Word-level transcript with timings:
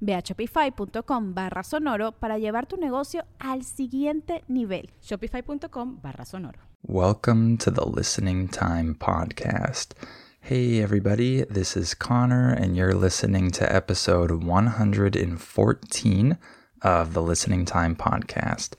Ve 0.00 0.14
a 0.14 0.22
shopify.com 0.22 1.34
barra 1.34 1.62
sonoro 1.62 2.12
para 2.12 2.38
llevar 2.38 2.66
tu 2.66 2.76
negocio 2.76 3.24
al 3.38 3.64
siguiente 3.64 4.44
nivel. 4.48 4.90
Shopify.com 5.02 6.00
barra 6.00 6.24
sonoro. 6.24 6.58
Welcome 6.82 7.56
to 7.58 7.70
the 7.70 7.84
Listening 7.84 8.48
Time 8.48 8.94
Podcast. 8.94 9.94
Hey, 10.40 10.80
everybody, 10.80 11.42
this 11.42 11.76
is 11.76 11.92
Connor, 11.92 12.50
and 12.52 12.76
you're 12.76 12.94
listening 12.94 13.50
to 13.50 13.70
episode 13.70 14.30
114 14.44 16.38
of 16.82 17.12
the 17.12 17.22
Listening 17.22 17.64
Time 17.64 17.96
Podcast. 17.96 18.74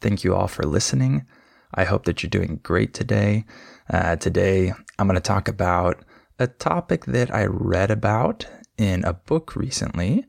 Thank 0.00 0.22
you 0.22 0.34
all 0.34 0.46
for 0.46 0.64
listening. 0.64 1.26
I 1.74 1.84
hope 1.84 2.04
that 2.04 2.22
you're 2.22 2.30
doing 2.30 2.60
great 2.62 2.94
today. 2.94 3.46
Uh, 3.90 4.16
today, 4.16 4.72
I'm 4.98 5.06
going 5.08 5.16
to 5.16 5.20
talk 5.20 5.48
about 5.48 6.04
a 6.38 6.46
topic 6.46 7.06
that 7.06 7.34
I 7.34 7.46
read 7.46 7.90
about 7.90 8.46
in 8.78 9.04
a 9.04 9.12
book 9.12 9.54
recently. 9.56 10.24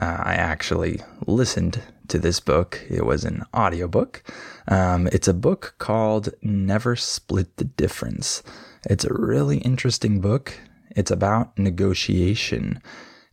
Uh, 0.00 0.18
I 0.22 0.34
actually 0.34 1.00
listened 1.26 1.80
to 2.08 2.18
this 2.18 2.40
book. 2.40 2.84
It 2.90 3.06
was 3.06 3.24
an 3.24 3.44
audiobook. 3.54 4.22
Um, 4.68 5.06
it's 5.12 5.28
a 5.28 5.34
book 5.34 5.76
called 5.78 6.30
Never 6.42 6.96
Split 6.96 7.56
the 7.56 7.64
Difference. 7.64 8.42
It's 8.84 9.04
a 9.04 9.14
really 9.14 9.58
interesting 9.58 10.20
book. 10.20 10.58
It's 10.90 11.10
about 11.10 11.58
negotiation. 11.58 12.82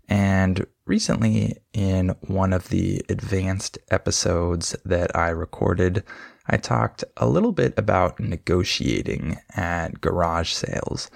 And 0.08 0.66
recently, 0.86 1.58
in 1.73 2.16
one 2.22 2.54
of 2.54 2.70
the 2.70 3.04
advanced 3.09 3.78
episodes 3.89 4.76
that 4.86 5.16
I 5.16 5.30
recorded, 5.30 6.04
I 6.48 6.58
talked 6.58 7.04
a 7.17 7.28
little 7.28 7.52
bit 7.52 7.73
about 7.78 8.20
negotiating 8.20 9.38
at 9.56 10.02
garage 10.02 10.52
sales. 10.52 11.11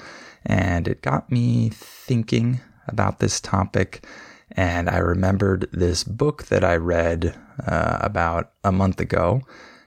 And 0.45 0.87
it 0.87 1.01
got 1.01 1.31
me 1.31 1.69
thinking 1.73 2.59
about 2.87 3.19
this 3.19 3.39
topic. 3.39 4.05
And 4.51 4.89
I 4.89 4.97
remembered 4.97 5.67
this 5.71 6.03
book 6.03 6.45
that 6.45 6.63
I 6.63 6.75
read 6.75 7.35
uh, 7.65 7.97
about 8.01 8.51
a 8.63 8.71
month 8.71 8.99
ago. 8.99 9.41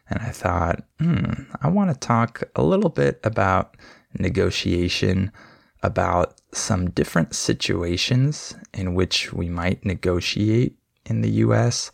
And 0.08 0.20
I 0.20 0.30
thought, 0.30 0.84
hmm, 1.00 1.42
I 1.60 1.68
want 1.68 1.92
to 1.92 1.98
talk 1.98 2.42
a 2.54 2.62
little 2.62 2.90
bit 2.90 3.20
about 3.24 3.76
negotiation, 4.18 5.32
about 5.82 6.40
some 6.52 6.90
different 6.90 7.34
situations 7.34 8.54
in 8.72 8.94
which 8.94 9.32
we 9.32 9.48
might 9.48 9.84
negotiate 9.84 10.76
in 11.04 11.20
the 11.20 11.30
US, 11.30 11.90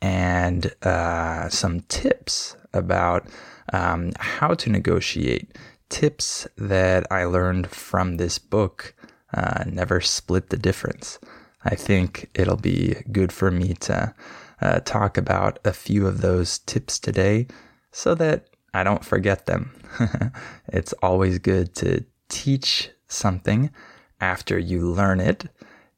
and 0.00 0.72
uh, 0.82 1.48
some 1.48 1.80
tips 1.82 2.56
about 2.72 3.28
um, 3.72 4.12
how 4.18 4.54
to 4.54 4.70
negotiate. 4.70 5.56
Tips 5.88 6.46
that 6.56 7.06
I 7.10 7.24
learned 7.24 7.70
from 7.70 8.16
this 8.16 8.38
book 8.38 8.94
uh, 9.34 9.64
never 9.66 10.00
split 10.00 10.50
the 10.50 10.56
difference. 10.56 11.18
I 11.64 11.74
think 11.74 12.30
it'll 12.34 12.56
be 12.56 12.96
good 13.12 13.32
for 13.32 13.50
me 13.50 13.74
to 13.74 14.14
uh, 14.60 14.80
talk 14.80 15.16
about 15.16 15.58
a 15.64 15.72
few 15.72 16.06
of 16.06 16.20
those 16.20 16.58
tips 16.60 16.98
today 16.98 17.46
so 17.90 18.14
that 18.14 18.48
I 18.74 18.84
don't 18.84 19.04
forget 19.04 19.46
them. 19.46 19.74
it's 20.68 20.92
always 20.94 21.38
good 21.38 21.74
to 21.76 22.04
teach 22.28 22.90
something 23.08 23.70
after 24.20 24.58
you 24.58 24.88
learn 24.88 25.20
it. 25.20 25.46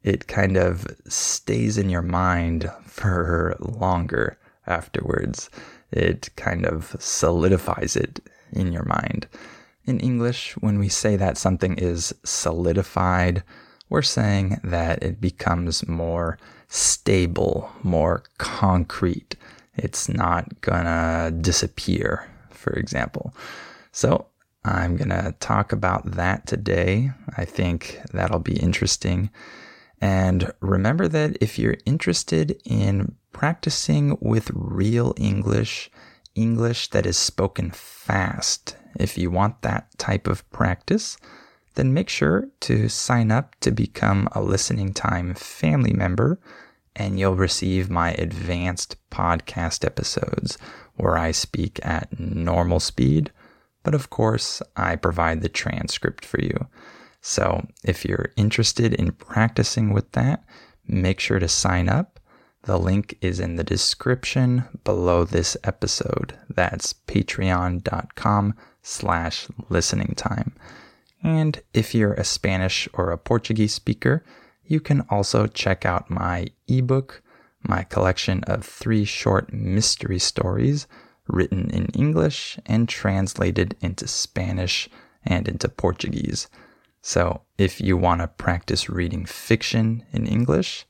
It 0.03 0.27
kind 0.27 0.57
of 0.57 0.87
stays 1.07 1.77
in 1.77 1.89
your 1.89 2.01
mind 2.01 2.71
for 2.85 3.55
longer 3.59 4.37
afterwards. 4.65 5.49
It 5.91 6.29
kind 6.35 6.65
of 6.65 6.95
solidifies 6.99 7.95
it 7.95 8.19
in 8.51 8.71
your 8.71 8.85
mind. 8.85 9.27
In 9.85 9.99
English, 9.99 10.53
when 10.59 10.79
we 10.79 10.89
say 10.89 11.15
that 11.15 11.37
something 11.37 11.77
is 11.77 12.13
solidified, 12.23 13.43
we're 13.89 14.01
saying 14.01 14.59
that 14.63 15.03
it 15.03 15.19
becomes 15.19 15.87
more 15.87 16.37
stable, 16.67 17.69
more 17.83 18.23
concrete. 18.37 19.35
It's 19.75 20.07
not 20.07 20.61
gonna 20.61 21.31
disappear, 21.31 22.29
for 22.49 22.73
example. 22.73 23.33
So, 23.91 24.27
I'm 24.63 24.95
gonna 24.95 25.33
talk 25.39 25.71
about 25.71 26.11
that 26.11 26.45
today. 26.45 27.11
I 27.35 27.45
think 27.45 27.99
that'll 28.13 28.39
be 28.39 28.57
interesting. 28.57 29.31
And 29.99 30.51
remember 30.59 31.07
that 31.07 31.37
if 31.41 31.57
you're 31.57 31.77
interested 31.85 32.61
in 32.63 33.15
practicing 33.33 34.17
with 34.21 34.51
real 34.53 35.13
English, 35.17 35.89
English 36.35 36.89
that 36.89 37.05
is 37.05 37.17
spoken 37.17 37.71
fast 37.71 38.75
if 38.99 39.17
you 39.17 39.31
want 39.31 39.61
that 39.61 39.97
type 39.97 40.27
of 40.27 40.49
practice, 40.51 41.17
then 41.75 41.93
make 41.93 42.09
sure 42.09 42.49
to 42.61 42.89
sign 42.89 43.31
up 43.31 43.55
to 43.61 43.71
become 43.71 44.27
a 44.33 44.41
Listening 44.41 44.93
Time 44.93 45.33
family 45.33 45.93
member, 45.93 46.39
and 46.95 47.19
you'll 47.19 47.35
receive 47.35 47.89
my 47.89 48.11
advanced 48.13 48.97
podcast 49.09 49.85
episodes 49.85 50.57
where 50.95 51.17
I 51.17 51.31
speak 51.31 51.79
at 51.83 52.19
normal 52.19 52.79
speed, 52.79 53.31
but 53.83 53.95
of 53.95 54.09
course, 54.09 54.61
I 54.75 54.95
provide 54.95 55.41
the 55.41 55.49
transcript 55.49 56.25
for 56.25 56.41
you. 56.41 56.67
So 57.21 57.65
if 57.83 58.03
you're 58.03 58.33
interested 58.35 58.93
in 58.93 59.13
practicing 59.13 59.93
with 59.93 60.11
that, 60.11 60.43
make 60.87 61.19
sure 61.19 61.39
to 61.39 61.47
sign 61.47 61.87
up. 61.87 62.19
The 62.63 62.77
link 62.77 63.17
is 63.21 63.39
in 63.39 63.55
the 63.55 63.63
description 63.63 64.65
below 64.83 65.25
this 65.25 65.57
episode. 65.63 66.37
That's 66.47 66.93
patreon.com 66.93 68.55
slash 68.83 69.47
listening 69.69 70.13
time. 70.15 70.53
And 71.23 71.61
if 71.73 71.95
you're 71.95 72.13
a 72.13 72.23
Spanish 72.23 72.87
or 72.93 73.11
a 73.11 73.17
Portuguese 73.17 73.73
speaker, 73.73 74.23
you 74.63 74.79
can 74.79 75.01
also 75.09 75.47
check 75.47 75.85
out 75.85 76.09
my 76.09 76.47
ebook, 76.67 77.21
my 77.63 77.83
collection 77.83 78.43
of 78.45 78.63
three 78.63 79.05
short 79.05 79.51
mystery 79.51 80.19
stories 80.19 80.87
written 81.27 81.69
in 81.69 81.85
English 81.87 82.59
and 82.65 82.87
translated 82.87 83.75
into 83.81 84.07
Spanish 84.07 84.89
and 85.23 85.47
into 85.47 85.67
Portuguese. 85.67 86.47
So 87.01 87.41
if 87.57 87.81
you 87.81 87.97
want 87.97 88.21
to 88.21 88.27
practice 88.27 88.89
reading 88.89 89.25
fiction 89.25 90.05
in 90.11 90.27
English, 90.27 90.85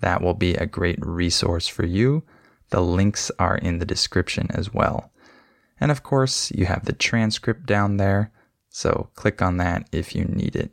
that 0.00 0.22
will 0.22 0.34
be 0.34 0.54
a 0.54 0.66
great 0.66 0.98
resource 1.04 1.66
for 1.66 1.84
you. 1.84 2.22
The 2.70 2.82
links 2.82 3.30
are 3.38 3.56
in 3.56 3.78
the 3.78 3.86
description 3.86 4.48
as 4.50 4.72
well. 4.72 5.12
And 5.80 5.90
of 5.90 6.02
course, 6.02 6.50
you 6.52 6.66
have 6.66 6.84
the 6.84 6.92
transcript 6.92 7.66
down 7.66 7.96
there, 7.96 8.32
so 8.68 9.10
click 9.14 9.42
on 9.42 9.58
that 9.58 9.88
if 9.92 10.14
you 10.14 10.24
need 10.24 10.56
it. 10.56 10.72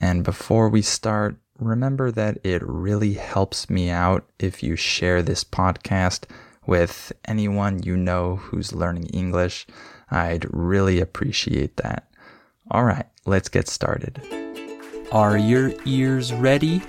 And 0.00 0.24
before 0.24 0.68
we 0.68 0.82
start, 0.82 1.36
remember 1.58 2.10
that 2.10 2.38
it 2.44 2.62
really 2.64 3.14
helps 3.14 3.70
me 3.70 3.90
out 3.90 4.28
if 4.38 4.62
you 4.62 4.76
share 4.76 5.22
this 5.22 5.44
podcast 5.44 6.24
with 6.66 7.12
anyone 7.26 7.82
you 7.82 7.96
know 7.96 8.36
who's 8.36 8.72
learning 8.72 9.06
English. 9.06 9.66
I'd 10.10 10.46
really 10.52 11.00
appreciate 11.00 11.76
that. 11.78 12.08
All 12.70 12.84
right, 12.84 13.06
let's 13.26 13.48
get 13.48 13.68
started. 13.68 14.20
Are 15.12 15.36
your 15.36 15.72
ears 15.84 16.32
ready? 16.32 16.82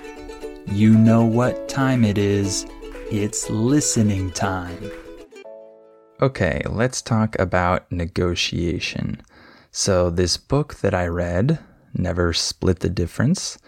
You 0.68 0.94
know 0.94 1.24
what 1.24 1.68
time 1.68 2.04
it 2.04 2.18
is. 2.18 2.66
It's 3.10 3.48
listening 3.48 4.32
time. 4.32 4.90
Okay, 6.20 6.60
let's 6.68 7.00
talk 7.00 7.38
about 7.38 7.90
negotiation. 7.90 9.22
So, 9.70 10.10
this 10.10 10.36
book 10.36 10.76
that 10.76 10.94
I 10.94 11.06
read, 11.06 11.58
Never 11.94 12.32
Split 12.32 12.80
the 12.80 12.88
Difference, 12.88 13.58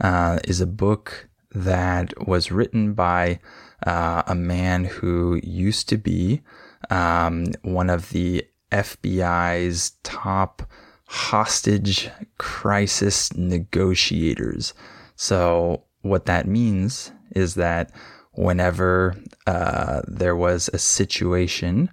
uh, 0.00 0.38
is 0.44 0.60
a 0.60 0.66
book 0.66 1.28
that 1.52 2.26
was 2.26 2.50
written 2.50 2.94
by 2.94 3.40
uh, 3.86 4.22
a 4.26 4.34
man 4.34 4.84
who 4.84 5.40
used 5.42 5.88
to 5.90 5.96
be 5.96 6.42
um, 6.90 7.46
one 7.62 7.90
of 7.90 8.10
the 8.10 8.44
FBI's 8.72 9.92
top 10.02 10.62
hostage 11.06 12.10
crisis 12.38 13.32
negotiators. 13.34 14.74
So, 15.16 15.85
what 16.02 16.26
that 16.26 16.46
means 16.46 17.12
is 17.34 17.54
that 17.54 17.90
whenever 18.32 19.16
uh, 19.46 20.02
there 20.06 20.36
was 20.36 20.68
a 20.72 20.78
situation 20.78 21.90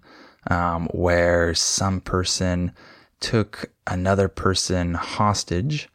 um, 0.50 0.88
where 0.88 1.54
some 1.54 2.02
person 2.02 2.72
took 3.20 3.72
another 3.88 4.28
person 4.28 4.94
hostage, 4.94 5.90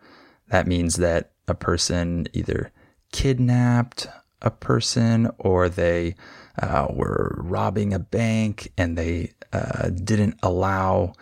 that 0.49 0.67
means 0.67 0.97
that 0.97 1.33
a 1.47 1.55
person 1.55 2.27
either 2.33 2.73
kidnapped 3.13 4.07
a 4.43 4.51
person 4.51 5.31
or 5.39 5.69
they 5.69 6.15
uh, 6.63 6.87
were 6.91 7.35
robbing 7.39 7.93
a 7.93 7.99
bank 7.99 8.73
and 8.77 8.97
they 8.97 9.33
uh, 9.53 9.89
didn't 9.91 10.39
allow 10.43 11.13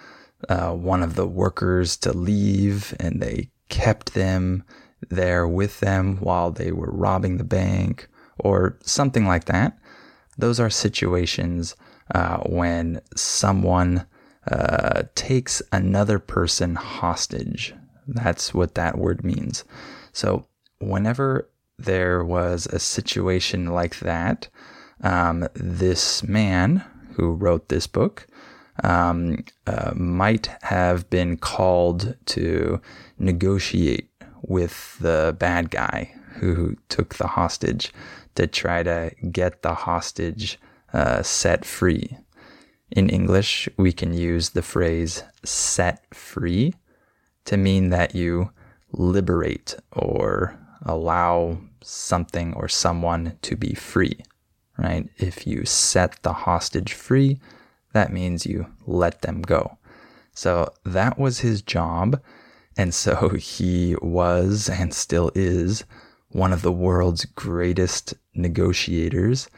uh, 0.48 0.72
one 0.72 1.02
of 1.02 1.14
the 1.14 1.26
workers 1.26 1.96
to 1.96 2.12
leave 2.12 2.94
and 3.00 3.20
they 3.20 3.50
kept 3.68 4.14
them 4.14 4.62
there 5.08 5.46
with 5.46 5.80
them 5.80 6.18
while 6.18 6.50
they 6.50 6.72
were 6.72 6.90
robbing 6.90 7.36
the 7.36 7.44
bank 7.44 8.08
or 8.38 8.78
something 8.82 9.26
like 9.26 9.44
that. 9.46 9.78
Those 10.38 10.60
are 10.60 10.70
situations 10.70 11.74
uh, 12.14 12.38
when 12.38 13.00
someone 13.14 14.06
uh, 14.50 15.04
takes 15.14 15.62
another 15.72 16.18
person 16.18 16.76
hostage. 16.76 17.74
That's 18.06 18.54
what 18.54 18.74
that 18.74 18.98
word 18.98 19.24
means. 19.24 19.64
So, 20.12 20.46
whenever 20.78 21.48
there 21.78 22.24
was 22.24 22.66
a 22.66 22.78
situation 22.78 23.66
like 23.66 23.98
that, 24.00 24.48
um, 25.02 25.48
this 25.54 26.22
man 26.22 26.84
who 27.14 27.32
wrote 27.32 27.68
this 27.68 27.86
book 27.86 28.26
um, 28.84 29.44
uh, 29.66 29.92
might 29.94 30.48
have 30.62 31.08
been 31.10 31.36
called 31.36 32.14
to 32.26 32.80
negotiate 33.18 34.10
with 34.46 34.98
the 35.00 35.34
bad 35.38 35.70
guy 35.70 36.14
who 36.36 36.76
took 36.88 37.16
the 37.16 37.26
hostage 37.26 37.92
to 38.34 38.46
try 38.46 38.82
to 38.82 39.10
get 39.30 39.62
the 39.62 39.74
hostage 39.74 40.58
uh, 40.92 41.22
set 41.22 41.64
free. 41.64 42.16
In 42.90 43.08
English, 43.08 43.68
we 43.76 43.92
can 43.92 44.14
use 44.14 44.50
the 44.50 44.62
phrase 44.62 45.24
set 45.44 46.04
free 46.14 46.74
to 47.44 47.56
mean 47.56 47.90
that 47.90 48.14
you 48.14 48.50
liberate 48.92 49.74
or 49.92 50.58
allow 50.82 51.58
something 51.82 52.54
or 52.54 52.68
someone 52.68 53.36
to 53.42 53.56
be 53.56 53.74
free, 53.74 54.22
right? 54.78 55.08
If 55.18 55.46
you 55.46 55.64
set 55.64 56.22
the 56.22 56.32
hostage 56.32 56.92
free, 56.92 57.40
that 57.92 58.12
means 58.12 58.46
you 58.46 58.66
let 58.86 59.22
them 59.22 59.42
go. 59.42 59.78
So 60.32 60.72
that 60.84 61.18
was 61.18 61.40
his 61.40 61.62
job. 61.62 62.20
And 62.76 62.94
so 62.94 63.30
he 63.30 63.96
was 64.02 64.68
and 64.68 64.92
still 64.92 65.30
is 65.34 65.84
one 66.28 66.52
of 66.52 66.62
the 66.62 66.72
world's 66.72 67.24
greatest 67.24 68.14
negotiators. 68.34 69.48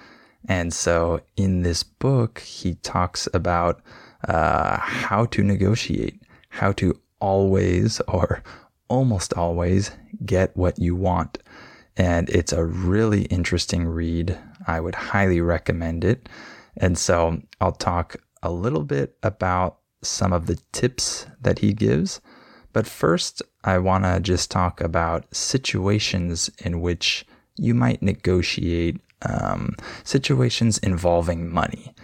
And 0.49 0.73
so 0.73 1.21
in 1.37 1.63
this 1.63 1.83
book, 1.83 2.39
he 2.41 2.75
talks 2.77 3.29
about 3.35 3.83
uh, 4.27 4.79
how 4.79 5.27
to 5.27 5.43
negotiate, 5.43 6.23
how 6.51 6.73
to 6.73 7.01
always 7.21 8.01
or 8.09 8.43
almost 8.89 9.33
always 9.35 9.91
get 10.25 10.57
what 10.57 10.79
you 10.79 10.95
want. 10.95 11.39
And 11.97 12.31
it's 12.31 12.53
a 12.53 12.65
really 12.65 13.23
interesting 13.23 13.87
read. 13.87 14.39
I 14.67 14.81
would 14.81 14.95
highly 14.95 15.41
recommend 15.41 16.05
it. 16.05 16.29
And 16.77 16.97
so 16.97 17.43
I'll 17.61 17.73
talk 17.73 18.17
a 18.43 18.53
little 18.53 18.85
bit 18.85 19.17
about 19.23 19.79
some 20.03 20.33
of 20.33 20.47
the 20.47 20.61
tips 20.73 21.27
that 21.41 21.59
he 21.59 21.73
gives. 21.73 22.21
But 22.73 22.87
first, 22.87 23.43
I 23.65 23.79
want 23.79 24.05
to 24.05 24.21
just 24.21 24.51
talk 24.51 24.81
about 24.81 25.35
situations 25.35 26.51
in 26.59 26.81
which 26.81 27.27
you 27.57 27.75
might 27.75 28.03
negotiate 28.03 29.01
um, 29.23 29.75
situations 30.05 30.79
involving 30.79 31.53
money. 31.53 31.95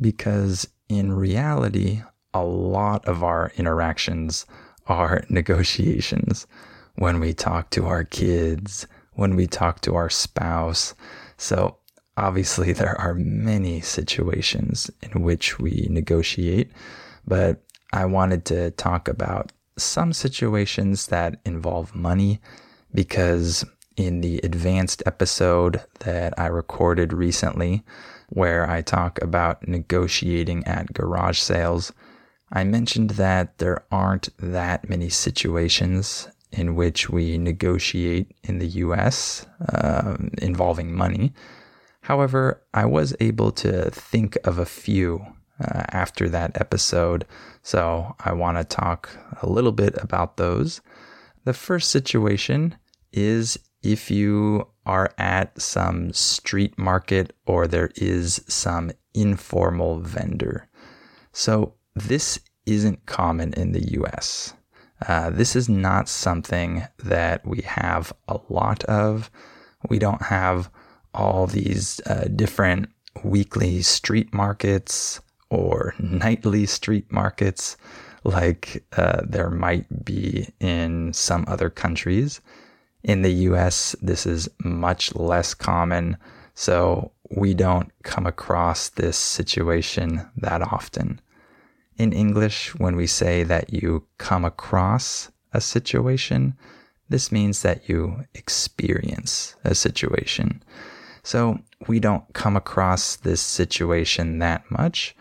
Because 0.00 0.68
in 0.88 1.12
reality, 1.12 2.02
a 2.34 2.44
lot 2.44 3.04
of 3.06 3.22
our 3.22 3.52
interactions 3.56 4.46
are 4.86 5.24
negotiations 5.28 6.46
when 6.96 7.20
we 7.20 7.32
talk 7.32 7.70
to 7.70 7.86
our 7.86 8.04
kids, 8.04 8.86
when 9.12 9.36
we 9.36 9.46
talk 9.46 9.80
to 9.82 9.94
our 9.94 10.10
spouse. 10.10 10.94
So, 11.36 11.78
obviously, 12.16 12.72
there 12.74 13.00
are 13.00 13.14
many 13.14 13.80
situations 13.80 14.90
in 15.02 15.22
which 15.22 15.58
we 15.58 15.86
negotiate, 15.90 16.70
but 17.26 17.62
I 17.92 18.04
wanted 18.04 18.44
to 18.46 18.70
talk 18.72 19.08
about 19.08 19.52
some 19.78 20.12
situations 20.12 21.06
that 21.08 21.40
involve 21.44 21.94
money 21.94 22.40
because 22.94 23.64
in 23.96 24.20
the 24.20 24.38
advanced 24.44 25.02
episode 25.06 25.82
that 26.00 26.38
I 26.38 26.46
recorded 26.46 27.12
recently, 27.12 27.82
where 28.28 28.68
I 28.68 28.82
talk 28.82 29.20
about 29.22 29.66
negotiating 29.66 30.64
at 30.66 30.92
garage 30.92 31.38
sales, 31.38 31.92
I 32.52 32.64
mentioned 32.64 33.10
that 33.10 33.58
there 33.58 33.84
aren't 33.90 34.28
that 34.38 34.88
many 34.88 35.08
situations 35.08 36.28
in 36.52 36.74
which 36.74 37.10
we 37.10 37.36
negotiate 37.36 38.32
in 38.42 38.58
the 38.58 38.68
US 38.68 39.46
uh, 39.68 40.16
involving 40.38 40.94
money. 40.94 41.34
However, 42.02 42.62
I 42.72 42.86
was 42.86 43.14
able 43.20 43.52
to 43.52 43.90
think 43.90 44.38
of 44.44 44.58
a 44.58 44.64
few 44.64 45.26
uh, 45.60 45.82
after 45.90 46.28
that 46.28 46.60
episode, 46.60 47.26
so 47.62 48.14
I 48.20 48.32
want 48.32 48.58
to 48.58 48.64
talk 48.64 49.10
a 49.42 49.48
little 49.48 49.72
bit 49.72 49.94
about 50.00 50.36
those. 50.36 50.80
The 51.44 51.52
first 51.52 51.90
situation 51.90 52.76
is 53.12 53.58
if 53.82 54.10
you 54.10 54.66
are 54.86 55.12
at 55.18 55.60
some 55.60 56.12
street 56.12 56.78
market 56.78 57.32
or 57.46 57.66
there 57.66 57.90
is 57.96 58.42
some 58.48 58.90
informal 59.14 60.00
vendor. 60.00 60.68
So, 61.32 61.74
this 61.94 62.38
isn't 62.66 63.06
common 63.06 63.52
in 63.54 63.72
the 63.72 63.92
US. 64.00 64.54
Uh, 65.06 65.30
this 65.30 65.54
is 65.54 65.68
not 65.68 66.08
something 66.08 66.84
that 66.98 67.46
we 67.46 67.62
have 67.62 68.12
a 68.26 68.38
lot 68.48 68.84
of. 68.84 69.30
We 69.88 69.98
don't 69.98 70.22
have 70.22 70.70
all 71.14 71.46
these 71.46 72.00
uh, 72.06 72.28
different 72.34 72.88
weekly 73.24 73.82
street 73.82 74.32
markets 74.34 75.20
or 75.50 75.94
nightly 75.98 76.66
street 76.66 77.10
markets 77.10 77.76
like 78.24 78.84
uh, 78.96 79.22
there 79.26 79.50
might 79.50 80.04
be 80.04 80.48
in 80.60 81.12
some 81.12 81.44
other 81.48 81.70
countries. 81.70 82.40
In 83.02 83.22
the 83.22 83.32
US, 83.50 83.94
this 84.02 84.26
is 84.26 84.48
much 84.64 85.14
less 85.14 85.54
common, 85.54 86.16
so 86.54 87.12
we 87.30 87.54
don't 87.54 87.90
come 88.02 88.26
across 88.26 88.88
this 88.90 89.16
situation 89.16 90.26
that 90.36 90.62
often. 90.62 91.20
In 91.96 92.12
English, 92.12 92.74
when 92.76 92.96
we 92.96 93.06
say 93.06 93.42
that 93.44 93.72
you 93.72 94.04
come 94.18 94.44
across 94.44 95.30
a 95.52 95.60
situation, 95.60 96.56
this 97.08 97.32
means 97.32 97.62
that 97.62 97.88
you 97.88 98.24
experience 98.34 99.56
a 99.64 99.74
situation. 99.74 100.62
So 101.22 101.58
we 101.86 102.00
don't 102.00 102.24
come 102.34 102.56
across 102.56 103.16
this 103.16 103.40
situation 103.40 104.38
that 104.38 104.70
much, 104.70 105.16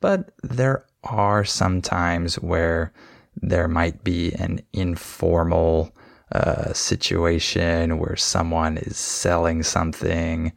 but 0.00 0.30
there 0.42 0.84
are 1.04 1.44
some 1.44 1.80
times 1.80 2.36
where 2.36 2.92
there 3.36 3.68
might 3.68 4.04
be 4.04 4.32
an 4.34 4.60
informal 4.72 5.94
uh, 6.32 6.72
situation 6.72 7.98
where 7.98 8.16
someone 8.16 8.76
is 8.78 8.96
selling 8.96 9.62
something. 9.62 10.52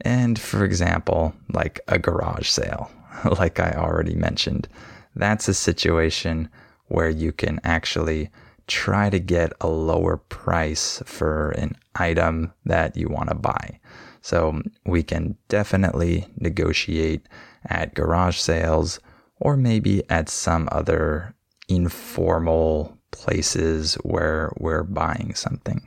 And 0.00 0.38
for 0.38 0.64
example, 0.64 1.34
like 1.52 1.80
a 1.88 1.98
garage 1.98 2.48
sale, 2.48 2.90
like 3.38 3.60
I 3.60 3.72
already 3.72 4.14
mentioned, 4.14 4.68
that's 5.14 5.48
a 5.48 5.54
situation 5.54 6.48
where 6.86 7.10
you 7.10 7.32
can 7.32 7.60
actually 7.64 8.30
try 8.66 9.10
to 9.10 9.18
get 9.18 9.52
a 9.60 9.68
lower 9.68 10.16
price 10.16 11.02
for 11.04 11.50
an 11.52 11.76
item 11.96 12.52
that 12.64 12.96
you 12.96 13.08
want 13.08 13.28
to 13.28 13.34
buy. 13.34 13.80
So 14.22 14.62
we 14.86 15.02
can 15.02 15.36
definitely 15.48 16.26
negotiate 16.36 17.26
at 17.66 17.94
garage 17.94 18.38
sales 18.38 19.00
or 19.36 19.56
maybe 19.56 20.02
at 20.10 20.28
some 20.28 20.68
other 20.70 21.34
informal 21.68 22.98
places 23.10 23.94
where 24.02 24.52
we're 24.58 24.84
buying 24.84 25.34
something. 25.34 25.86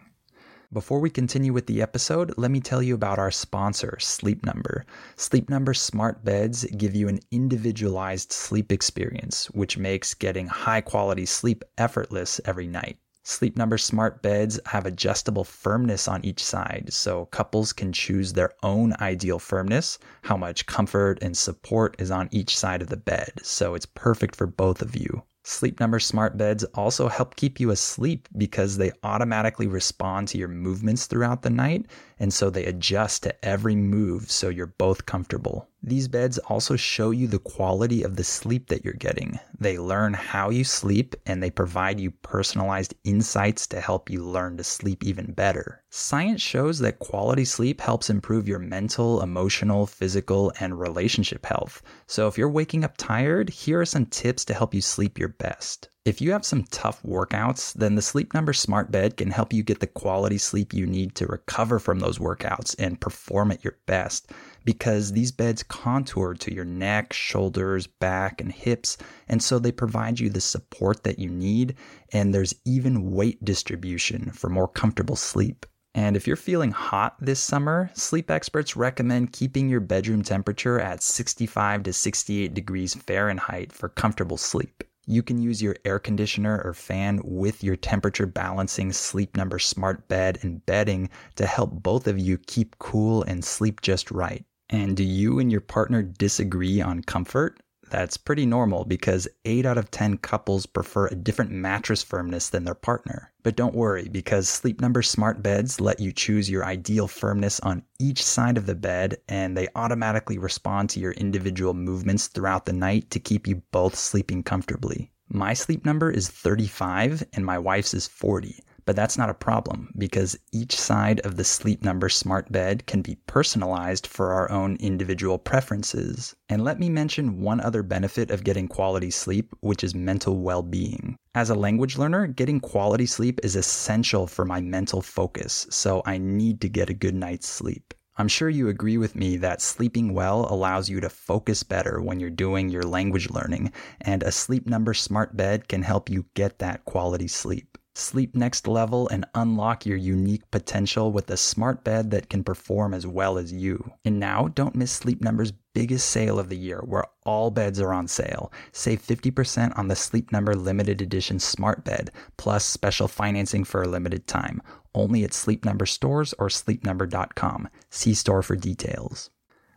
Before 0.74 1.00
we 1.00 1.12
continue 1.12 1.54
with 1.54 1.68
the 1.68 1.84
episode, 1.84 2.34
let 2.36 2.50
me 2.50 2.60
tell 2.60 2.82
you 2.82 2.96
about 2.96 3.20
our 3.20 3.30
sponsor, 3.30 3.96
Sleep 4.00 4.44
Number. 4.44 4.88
Sleep 5.18 5.48
Number 5.48 5.76
smart 5.76 6.26
beds 6.26 6.66
give 6.78 6.96
you 6.96 7.08
an 7.08 7.20
individualized 7.30 8.32
sleep 8.32 8.72
experience, 8.72 9.52
which 9.52 9.78
makes 9.78 10.16
getting 10.16 10.48
high 10.48 10.82
quality 10.82 11.28
sleep 11.28 11.64
effortless 11.78 12.42
every 12.46 12.66
night. 12.66 12.98
Sleep 13.26 13.56
Number 13.56 13.78
smart 13.78 14.22
beds 14.22 14.60
have 14.66 14.86
adjustable 14.86 15.46
firmness 15.46 16.10
on 16.10 16.26
each 16.26 16.44
side, 16.44 16.90
so 16.92 17.26
couples 17.28 17.72
can 17.72 17.94
choose 17.94 18.34
their 18.34 18.52
own 18.64 18.94
ideal 19.00 19.40
firmness, 19.40 19.98
how 20.24 20.36
much 20.36 20.66
comfort 20.66 21.20
and 21.22 21.38
support 21.38 21.96
is 22.00 22.12
on 22.12 22.28
each 22.32 22.58
side 22.58 22.82
of 22.82 22.90
the 22.90 22.98
bed, 22.98 23.32
so 23.42 23.76
it's 23.76 23.86
perfect 23.86 24.36
for 24.36 24.46
both 24.46 24.82
of 24.82 24.98
you. 24.98 25.24
Sleep 25.46 25.78
Number 25.82 26.00
smart 26.00 26.38
beds 26.38 26.64
also 26.74 27.10
help 27.10 27.36
keep 27.36 27.60
you 27.60 27.70
asleep 27.70 28.30
because 28.38 28.78
they 28.78 28.94
automatically 29.04 29.68
respond 29.68 30.30
to 30.30 30.38
your 30.38 30.48
movements 30.48 31.06
throughout 31.06 31.42
the 31.42 31.50
night, 31.50 31.86
and 32.18 32.34
so 32.34 32.50
they 32.50 32.64
adjust 32.64 33.24
to 33.24 33.46
every 33.46 33.76
move 33.76 34.32
so 34.32 34.48
you're 34.48 34.68
both 34.68 35.06
comfortable. 35.06 35.68
These 35.82 36.08
beds 36.08 36.38
also 36.38 36.78
show 36.78 37.12
you 37.12 37.28
the 37.28 37.40
quality 37.40 38.04
of 38.04 38.16
the 38.16 38.24
sleep 38.24 38.70
that 38.70 38.86
you're 38.86 38.94
getting. 38.94 39.38
They 39.60 39.78
learn 39.78 40.14
how 40.14 40.50
you 40.50 40.64
sleep 40.64 41.14
and 41.26 41.44
they 41.44 41.52
provide 41.52 42.00
you 42.00 42.12
personalized 42.12 42.96
insights 43.04 43.68
to 43.68 43.82
help 43.82 44.10
you 44.10 44.24
learn 44.24 44.56
to 44.56 44.64
sleep 44.64 45.04
even 45.04 45.34
better. 45.34 45.83
Science 45.96 46.42
shows 46.42 46.80
that 46.80 46.98
quality 46.98 47.46
sleep 47.46 47.80
helps 47.80 48.10
improve 48.10 48.48
your 48.48 48.58
mental, 48.58 49.22
emotional, 49.22 49.86
physical, 49.86 50.52
and 50.60 50.80
relationship 50.80 51.46
health. 51.46 51.84
So 52.08 52.28
if 52.28 52.36
you're 52.36 52.50
waking 52.50 52.84
up 52.84 52.98
tired, 52.98 53.52
here 53.52 53.80
are 53.80 53.86
some 53.86 54.08
tips 54.08 54.44
to 54.46 54.56
help 54.56 54.74
you 54.74 54.82
sleep 54.82 55.20
your 55.20 55.28
best. 55.30 55.90
If 56.04 56.20
you 56.20 56.32
have 56.32 56.46
some 56.46 56.64
tough 56.72 57.04
workouts, 57.04 57.76
then 57.76 57.94
the 57.94 58.02
Sleep 58.02 58.34
Number 58.34 58.54
Smart 58.54 58.90
Bed 58.90 59.18
can 59.18 59.30
help 59.30 59.54
you 59.54 59.62
get 59.62 59.82
the 59.82 59.86
quality 59.86 60.40
sleep 60.40 60.74
you 60.74 60.88
need 60.88 61.14
to 61.14 61.28
recover 61.28 61.78
from 61.78 62.00
those 62.00 62.18
workouts 62.18 62.76
and 62.80 63.00
perform 63.00 63.52
at 63.52 63.64
your 63.64 63.78
best 63.86 64.32
because 64.66 65.12
these 65.12 65.32
beds 65.32 65.62
contour 65.62 66.34
to 66.34 66.52
your 66.52 66.66
neck, 66.66 67.14
shoulders, 67.14 67.86
back, 67.86 68.42
and 68.42 68.52
hips, 68.52 68.98
and 69.28 69.44
so 69.44 69.60
they 69.60 69.72
provide 69.72 70.20
you 70.20 70.32
the 70.32 70.42
support 70.42 71.04
that 71.04 71.20
you 71.20 71.30
need, 71.30 71.76
and 72.12 72.34
there's 72.34 72.56
even 72.66 73.12
weight 73.12 73.46
distribution 73.46 74.32
for 74.32 74.50
more 74.50 74.68
comfortable 74.68 75.16
sleep. 75.16 75.68
And 75.96 76.16
if 76.16 76.26
you're 76.26 76.36
feeling 76.36 76.72
hot 76.72 77.16
this 77.20 77.40
summer, 77.40 77.92
sleep 77.94 78.32
experts 78.32 78.76
recommend 78.76 79.32
keeping 79.32 79.70
your 79.70 79.80
bedroom 79.80 80.24
temperature 80.24 80.80
at 80.80 81.04
65 81.04 81.84
to 81.84 81.94
68 81.94 82.54
degrees 82.54 82.96
Fahrenheit 82.96 83.72
for 83.72 83.90
comfortable 83.90 84.38
sleep. 84.38 84.84
You 85.06 85.22
can 85.22 85.42
use 85.42 85.62
your 85.62 85.76
air 85.84 86.00
conditioner 86.00 86.62
or 86.64 86.74
fan 86.74 87.20
with 87.24 87.64
your 87.64 87.76
temperature 87.76 88.26
balancing 88.26 88.94
Sleep 88.94 89.36
Number 89.36 89.60
smart 89.60 90.08
bed 90.08 90.40
and 90.42 90.66
bedding 90.66 91.10
to 91.36 91.46
help 91.46 91.72
both 91.84 92.08
of 92.08 92.18
you 92.18 92.38
keep 92.38 92.80
cool 92.80 93.22
and 93.24 93.44
sleep 93.44 93.82
just 93.82 94.10
right. 94.12 94.46
And 94.70 94.96
do 94.96 95.04
you 95.04 95.40
and 95.40 95.52
your 95.52 95.62
partner 95.62 96.02
disagree 96.02 96.82
on 96.82 97.02
comfort? 97.04 97.60
That's 97.90 98.18
pretty 98.18 98.46
normal 98.46 98.86
because 98.86 99.28
8 99.46 99.66
out 99.66 99.78
of 99.78 99.92
10 99.92 100.18
couples 100.18 100.66
prefer 100.66 101.08
a 101.08 101.16
different 101.16 101.52
mattress 101.52 102.02
firmness 102.02 102.50
than 102.50 102.64
their 102.64 102.74
partner. 102.74 103.32
But 103.44 103.56
don't 103.56 103.76
worry 103.76 104.10
because 104.10 104.50
Sleep 104.50 104.82
Number 104.82 105.02
smart 105.02 105.44
beds 105.44 105.80
let 105.80 106.00
you 106.00 106.12
choose 106.12 106.50
your 106.50 106.66
ideal 106.66 107.08
firmness 107.08 107.60
on 107.60 107.84
each 108.00 108.24
side 108.24 108.58
of 108.58 108.66
the 108.66 108.76
bed 108.76 109.18
and 109.28 109.56
they 109.56 109.68
automatically 109.76 110.38
respond 110.38 110.90
to 110.92 111.00
your 111.00 111.12
individual 111.12 111.74
movements 111.74 112.28
throughout 112.28 112.66
the 112.66 112.74
night 112.74 113.10
to 113.12 113.20
keep 113.20 113.48
you 113.48 113.62
both 113.72 113.96
sleeping 113.96 114.44
comfortably. 114.44 115.12
My 115.30 115.54
sleep 115.54 115.86
number 115.86 116.12
is 116.12 116.30
35 116.30 117.24
and 117.34 117.46
my 117.46 117.58
wife's 117.58 117.94
is 117.94 118.08
40. 118.08 118.64
But 118.86 118.96
that's 118.96 119.18
not 119.18 119.30
a 119.30 119.34
problem 119.34 119.94
because 119.98 120.38
each 120.52 120.78
side 120.78 121.20
of 121.22 121.38
the 121.38 121.44
Sleep 121.44 121.84
Number 121.84 122.10
smart 122.10 122.52
bed 122.52 122.86
can 122.86 123.02
be 123.02 123.18
personalized 123.28 124.06
for 124.06 124.34
our 124.34 124.52
own 124.52 124.76
individual 124.82 125.38
preferences. 125.38 126.36
And 126.50 126.64
let 126.64 126.80
me 126.80 126.90
mention 126.90 127.40
one 127.42 127.62
other 127.62 127.82
benefit 127.82 128.30
of 128.30 128.44
getting 128.44 128.68
quality 128.68 129.10
sleep, 129.10 129.56
which 129.62 129.84
is 129.84 129.96
mental 129.96 130.38
well 130.38 130.64
being. 130.64 131.16
As 131.34 131.50
a 131.50 131.56
language 131.56 131.98
learner, 131.98 132.28
getting 132.28 132.60
quality 132.60 133.06
sleep 133.06 133.40
is 133.42 133.56
essential 133.56 134.28
for 134.28 134.46
my 134.46 134.60
mental 134.62 135.02
focus, 135.02 135.66
so 135.70 136.02
I 136.06 136.18
need 136.18 136.60
to 136.62 136.70
get 136.70 136.90
a 136.90 136.94
good 136.94 137.16
night's 137.16 137.48
sleep. 137.48 137.94
I'm 138.16 138.28
sure 138.28 138.50
you 138.50 138.68
agree 138.68 138.98
with 138.98 139.16
me 139.16 139.38
that 139.38 139.60
sleeping 139.60 140.14
well 140.14 140.46
allows 140.48 140.88
you 140.88 141.00
to 141.00 141.10
focus 141.10 141.64
better 141.64 142.00
when 142.00 142.20
you're 142.20 142.30
doing 142.30 142.70
your 142.70 142.84
language 142.84 143.32
learning, 143.32 143.74
and 144.02 144.22
a 144.22 144.32
Sleep 144.32 144.68
Number 144.68 144.94
smart 144.94 145.36
bed 145.36 145.68
can 145.68 145.82
help 145.82 146.12
you 146.12 146.26
get 146.36 146.60
that 146.60 146.86
quality 146.86 147.28
sleep. 147.28 147.73
Sleep 147.96 148.36
next 148.36 148.68
level 148.68 149.08
and 149.10 149.26
unlock 149.36 149.86
your 149.86 149.98
unique 149.98 150.50
potential 150.50 151.12
with 151.12 151.30
a 151.30 151.38
smart 151.38 151.84
bed 151.84 152.10
that 152.10 152.28
can 152.28 152.44
perform 152.44 152.92
as 152.92 153.06
well 153.06 153.38
as 153.38 153.54
you. 153.54 153.92
And 154.04 154.20
now, 154.20 154.48
don't 154.48 154.74
miss 154.74 154.92
Sleep 154.92 155.22
Number's 155.22 155.54
biggest 155.74 156.10
sale 156.10 156.40
of 156.40 156.50
the 156.50 156.58
year 156.58 156.80
where 156.80 157.06
all 157.24 157.52
beds 157.52 157.80
are 157.80 157.94
on 157.94 158.08
sale. 158.08 158.52
Save 158.72 159.02
50% 159.02 159.78
on 159.78 159.90
the 159.90 159.96
Sleep 159.96 160.32
Number 160.32 160.56
limited 160.56 161.02
edition 161.02 161.40
smart 161.40 161.86
bed, 161.86 162.10
plus 162.38 162.66
special 162.66 163.08
financing 163.08 163.64
for 163.64 163.84
a 163.84 163.88
limited 163.88 164.26
time. 164.26 164.62
Only 164.96 165.24
at 165.24 165.34
Sleep 165.34 165.64
Number 165.64 165.86
stores 165.86 166.34
or 166.40 166.48
sleepnumber.com. 166.48 167.70
See 167.92 168.16
store 168.16 168.42
for 168.42 168.56
details. 168.56 169.30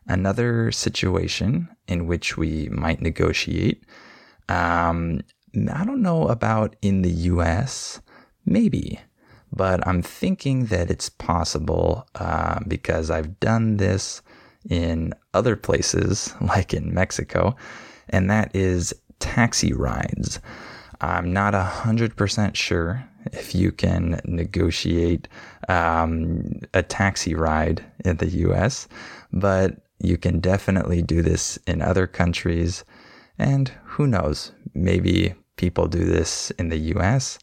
Another 0.07 0.73
situation 0.73 1.69
in 1.87 2.07
which 2.07 2.39
we 2.39 2.69
might 2.71 3.03
negotiate. 3.03 3.85
Um, 4.49 5.21
I 5.73 5.85
don't 5.85 6.03
know 6.03 6.29
about 6.29 6.77
in 6.83 7.03
the 7.03 7.11
US, 7.11 8.01
Maybe. 8.47 9.01
But 9.53 9.87
I'm 9.87 10.03
thinking 10.03 10.67
that 10.67 10.91
it's 10.91 11.09
possible 11.09 12.07
uh, 12.15 12.61
because 12.67 13.11
I've 13.11 13.39
done 13.41 13.77
this 13.77 14.23
in 14.69 15.15
other 15.35 15.57
places, 15.57 16.35
like 16.41 16.73
in 16.73 16.95
Mexico, 16.95 17.57
and 18.09 18.31
that 18.31 18.55
is 18.55 18.95
taxi 19.19 19.73
rides. 19.73 20.41
I'm 21.01 21.33
not 21.33 21.53
100% 21.53 22.55
sure 22.55 23.05
if 23.33 23.55
you 23.55 23.73
can 23.73 24.21
negotiate 24.25 25.29
um, 25.69 26.61
a 26.73 26.83
taxi 26.83 27.35
ride 27.35 27.85
in 28.05 28.17
the 28.17 28.29
US, 28.29 28.89
but 29.33 29.79
you 29.99 30.17
can 30.17 30.41
definitely 30.41 31.03
do 31.03 31.23
this 31.23 31.59
in 31.67 31.83
other 31.83 32.07
countries. 32.07 32.85
And 33.39 33.71
who 33.85 34.07
knows, 34.07 34.53
maybe 34.75 35.35
people 35.57 35.89
do 35.89 36.05
this 36.05 36.51
in 36.53 36.69
the 36.69 36.79
US 36.95 37.39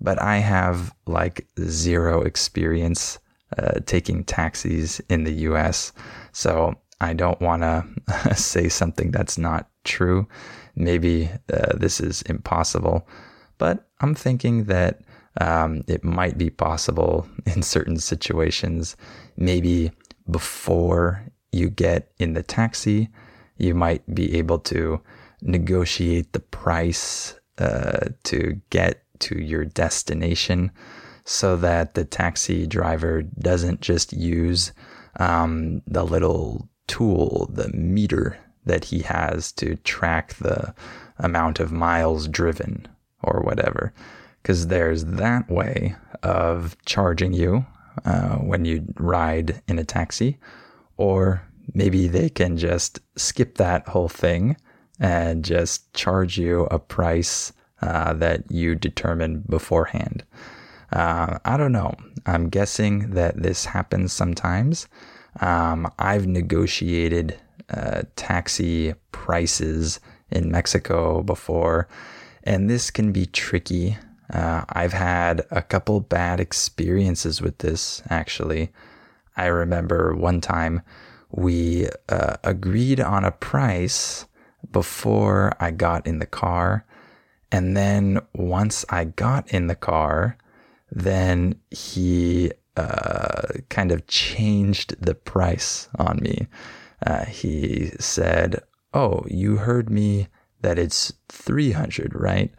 but 0.00 0.20
I 0.20 0.38
have 0.38 0.94
like 1.06 1.46
zero 1.60 2.22
experience 2.22 3.18
uh, 3.58 3.80
taking 3.86 4.24
taxis 4.24 5.00
in 5.08 5.24
the 5.24 5.32
US. 5.48 5.92
So 6.32 6.74
I 7.00 7.14
don't 7.14 7.40
want 7.40 7.62
to 7.62 8.34
say 8.36 8.68
something 8.68 9.10
that's 9.10 9.38
not 9.38 9.68
true. 9.84 10.28
Maybe 10.76 11.30
uh, 11.52 11.76
this 11.76 12.00
is 12.00 12.22
impossible, 12.22 13.06
but 13.58 13.88
I'm 14.00 14.14
thinking 14.14 14.64
that 14.64 15.00
um, 15.40 15.82
it 15.86 16.04
might 16.04 16.38
be 16.38 16.50
possible 16.50 17.26
in 17.46 17.62
certain 17.62 17.98
situations. 17.98 18.96
Maybe 19.36 19.90
before 20.30 21.24
you 21.52 21.68
get 21.68 22.12
in 22.18 22.34
the 22.34 22.42
taxi, 22.42 23.08
you 23.58 23.74
might 23.74 24.02
be 24.14 24.38
able 24.38 24.58
to 24.60 25.00
negotiate 25.42 26.32
the 26.32 26.40
price 26.40 27.34
uh, 27.58 28.08
to 28.24 28.60
get 28.70 29.02
to 29.20 29.40
your 29.40 29.64
destination 29.64 30.70
so 31.24 31.56
that 31.56 31.94
the 31.94 32.04
taxi 32.04 32.66
driver 32.66 33.22
doesn't 33.22 33.80
just 33.80 34.12
use 34.12 34.72
um, 35.18 35.82
the 35.86 36.04
little 36.04 36.68
tool, 36.86 37.48
the 37.52 37.68
meter 37.72 38.38
that 38.66 38.84
he 38.84 39.00
has 39.00 39.52
to 39.52 39.76
track 39.76 40.34
the 40.34 40.74
amount 41.18 41.60
of 41.60 41.72
miles 41.72 42.28
driven 42.28 42.86
or 43.22 43.40
whatever. 43.42 43.92
Because 44.42 44.68
there's 44.68 45.04
that 45.04 45.50
way 45.50 45.94
of 46.22 46.76
charging 46.86 47.32
you 47.32 47.64
uh, 48.04 48.36
when 48.36 48.64
you 48.64 48.84
ride 48.96 49.62
in 49.68 49.78
a 49.78 49.84
taxi, 49.84 50.38
or 50.96 51.42
maybe 51.74 52.08
they 52.08 52.28
can 52.28 52.56
just 52.56 53.00
skip 53.16 53.56
that 53.56 53.86
whole 53.88 54.08
thing 54.08 54.56
and 54.98 55.44
just 55.44 55.92
charge 55.94 56.38
you 56.38 56.66
a 56.70 56.78
price 56.78 57.52
uh, 57.82 58.12
that 58.14 58.50
you 58.50 58.74
determine 58.74 59.44
beforehand. 59.48 60.24
Uh, 60.92 61.38
I 61.44 61.56
don't 61.56 61.72
know. 61.72 61.94
I'm 62.26 62.48
guessing 62.48 63.10
that 63.10 63.42
this 63.42 63.64
happens 63.64 64.12
sometimes. 64.12 64.88
Um, 65.40 65.90
I've 65.98 66.26
negotiated 66.26 67.38
uh, 67.70 68.02
taxi 68.16 68.94
prices 69.12 70.00
in 70.30 70.50
Mexico 70.50 71.22
before, 71.22 71.88
and 72.42 72.68
this 72.68 72.90
can 72.90 73.12
be 73.12 73.26
tricky. 73.26 73.96
Uh, 74.32 74.64
I've 74.68 74.92
had 74.92 75.46
a 75.50 75.62
couple 75.62 76.00
bad 76.00 76.40
experiences 76.40 77.40
with 77.40 77.58
this 77.58 78.02
actually. 78.10 78.70
I 79.36 79.46
remember 79.46 80.14
one 80.14 80.40
time 80.40 80.82
we 81.30 81.88
uh, 82.08 82.36
agreed 82.42 83.00
on 83.00 83.24
a 83.24 83.30
price 83.30 84.26
before 84.72 85.52
I 85.60 85.70
got 85.70 86.06
in 86.06 86.18
the 86.18 86.26
car 86.26 86.84
and 87.52 87.76
then 87.76 88.20
once 88.34 88.84
I 88.88 89.04
got 89.04 89.48
in 89.52 89.66
the 89.66 89.74
car, 89.74 90.36
then 90.90 91.56
he 91.70 92.52
uh, 92.76 93.42
kind 93.68 93.92
of 93.92 94.06
changed 94.06 94.94
the 95.02 95.14
price 95.14 95.88
on 95.98 96.18
me. 96.20 96.46
Uh, 97.04 97.24
he 97.24 97.90
said, 97.98 98.62
Oh, 98.92 99.24
you 99.28 99.56
heard 99.56 99.90
me 99.90 100.28
that 100.62 100.78
it's 100.78 101.12
300, 101.28 102.14
right? 102.14 102.52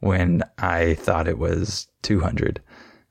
When 0.00 0.42
I 0.58 0.94
thought 0.94 1.28
it 1.28 1.38
was 1.38 1.88
200. 2.02 2.60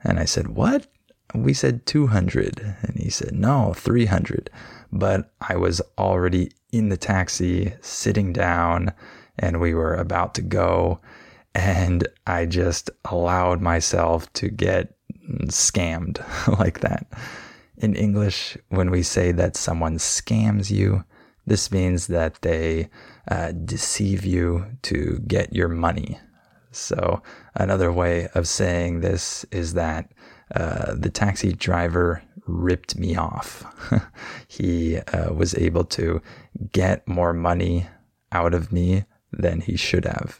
And 0.03 0.19
I 0.19 0.25
said, 0.25 0.49
What? 0.49 0.87
We 1.35 1.53
said 1.53 1.85
200. 1.85 2.75
And 2.81 2.95
he 2.97 3.09
said, 3.09 3.33
No, 3.33 3.73
300. 3.73 4.49
But 4.91 5.31
I 5.41 5.57
was 5.57 5.81
already 5.97 6.51
in 6.71 6.89
the 6.89 6.97
taxi, 6.97 7.73
sitting 7.81 8.33
down, 8.33 8.93
and 9.37 9.59
we 9.59 9.73
were 9.73 9.95
about 9.95 10.33
to 10.35 10.41
go. 10.41 10.99
And 11.57 12.07
I 12.27 12.45
just 12.45 12.91
allowed 13.05 13.61
myself 13.61 14.31
to 14.33 14.47
get 14.47 14.93
scammed 15.45 16.19
like 16.59 16.81
that. 16.81 17.07
In 17.77 17.95
English, 17.95 18.57
when 18.69 18.91
we 18.91 19.01
say 19.01 19.31
that 19.31 19.55
someone 19.57 19.97
scams 19.97 20.69
you, 20.69 21.03
this 21.47 21.71
means 21.71 22.07
that 22.07 22.41
they 22.43 22.89
uh, 23.29 23.53
deceive 23.53 24.23
you 24.23 24.67
to 24.83 25.19
get 25.25 25.51
your 25.51 25.67
money. 25.67 26.19
So, 26.71 27.23
another 27.55 27.91
way 27.91 28.27
of 28.35 28.47
saying 28.47 28.99
this 28.99 29.43
is 29.51 29.73
that 29.73 30.11
uh, 30.53 30.93
the 30.95 31.09
taxi 31.09 31.53
driver 31.53 32.21
ripped 32.45 32.97
me 32.97 33.15
off. 33.15 33.65
he 34.47 34.97
uh, 34.97 35.33
was 35.33 35.55
able 35.55 35.85
to 35.85 36.21
get 36.71 37.07
more 37.07 37.33
money 37.33 37.87
out 38.31 38.53
of 38.53 38.71
me 38.71 39.05
than 39.31 39.61
he 39.61 39.75
should 39.75 40.05
have. 40.05 40.39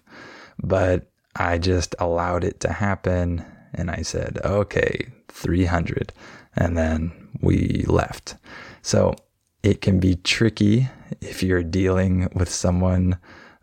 But 0.61 1.11
I 1.35 1.57
just 1.57 1.95
allowed 1.99 2.43
it 2.43 2.59
to 2.61 2.71
happen 2.71 3.45
and 3.73 3.91
I 3.91 4.01
said, 4.01 4.39
okay, 4.43 5.07
300. 5.29 6.13
And 6.55 6.77
then 6.77 7.11
we 7.41 7.83
left. 7.87 8.35
So 8.81 9.15
it 9.63 9.81
can 9.81 9.99
be 9.99 10.15
tricky 10.15 10.89
if 11.21 11.43
you're 11.43 11.63
dealing 11.63 12.29
with 12.33 12.49
someone, 12.49 13.17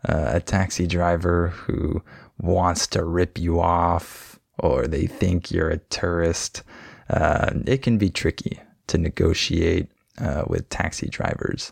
uh, 0.07 0.31
a 0.35 0.39
taxi 0.39 0.87
driver 0.87 1.49
who 1.49 2.01
wants 2.39 2.87
to 2.87 3.03
rip 3.03 3.37
you 3.37 3.59
off 3.59 4.39
or 4.59 4.87
they 4.87 5.05
think 5.05 5.51
you're 5.51 5.69
a 5.69 5.77
tourist. 5.77 6.63
Uh, 7.09 7.51
it 7.65 7.81
can 7.81 7.97
be 7.97 8.09
tricky 8.09 8.59
to 8.87 8.97
negotiate 8.97 9.89
uh, 10.19 10.43
with 10.47 10.69
taxi 10.69 11.07
drivers. 11.07 11.71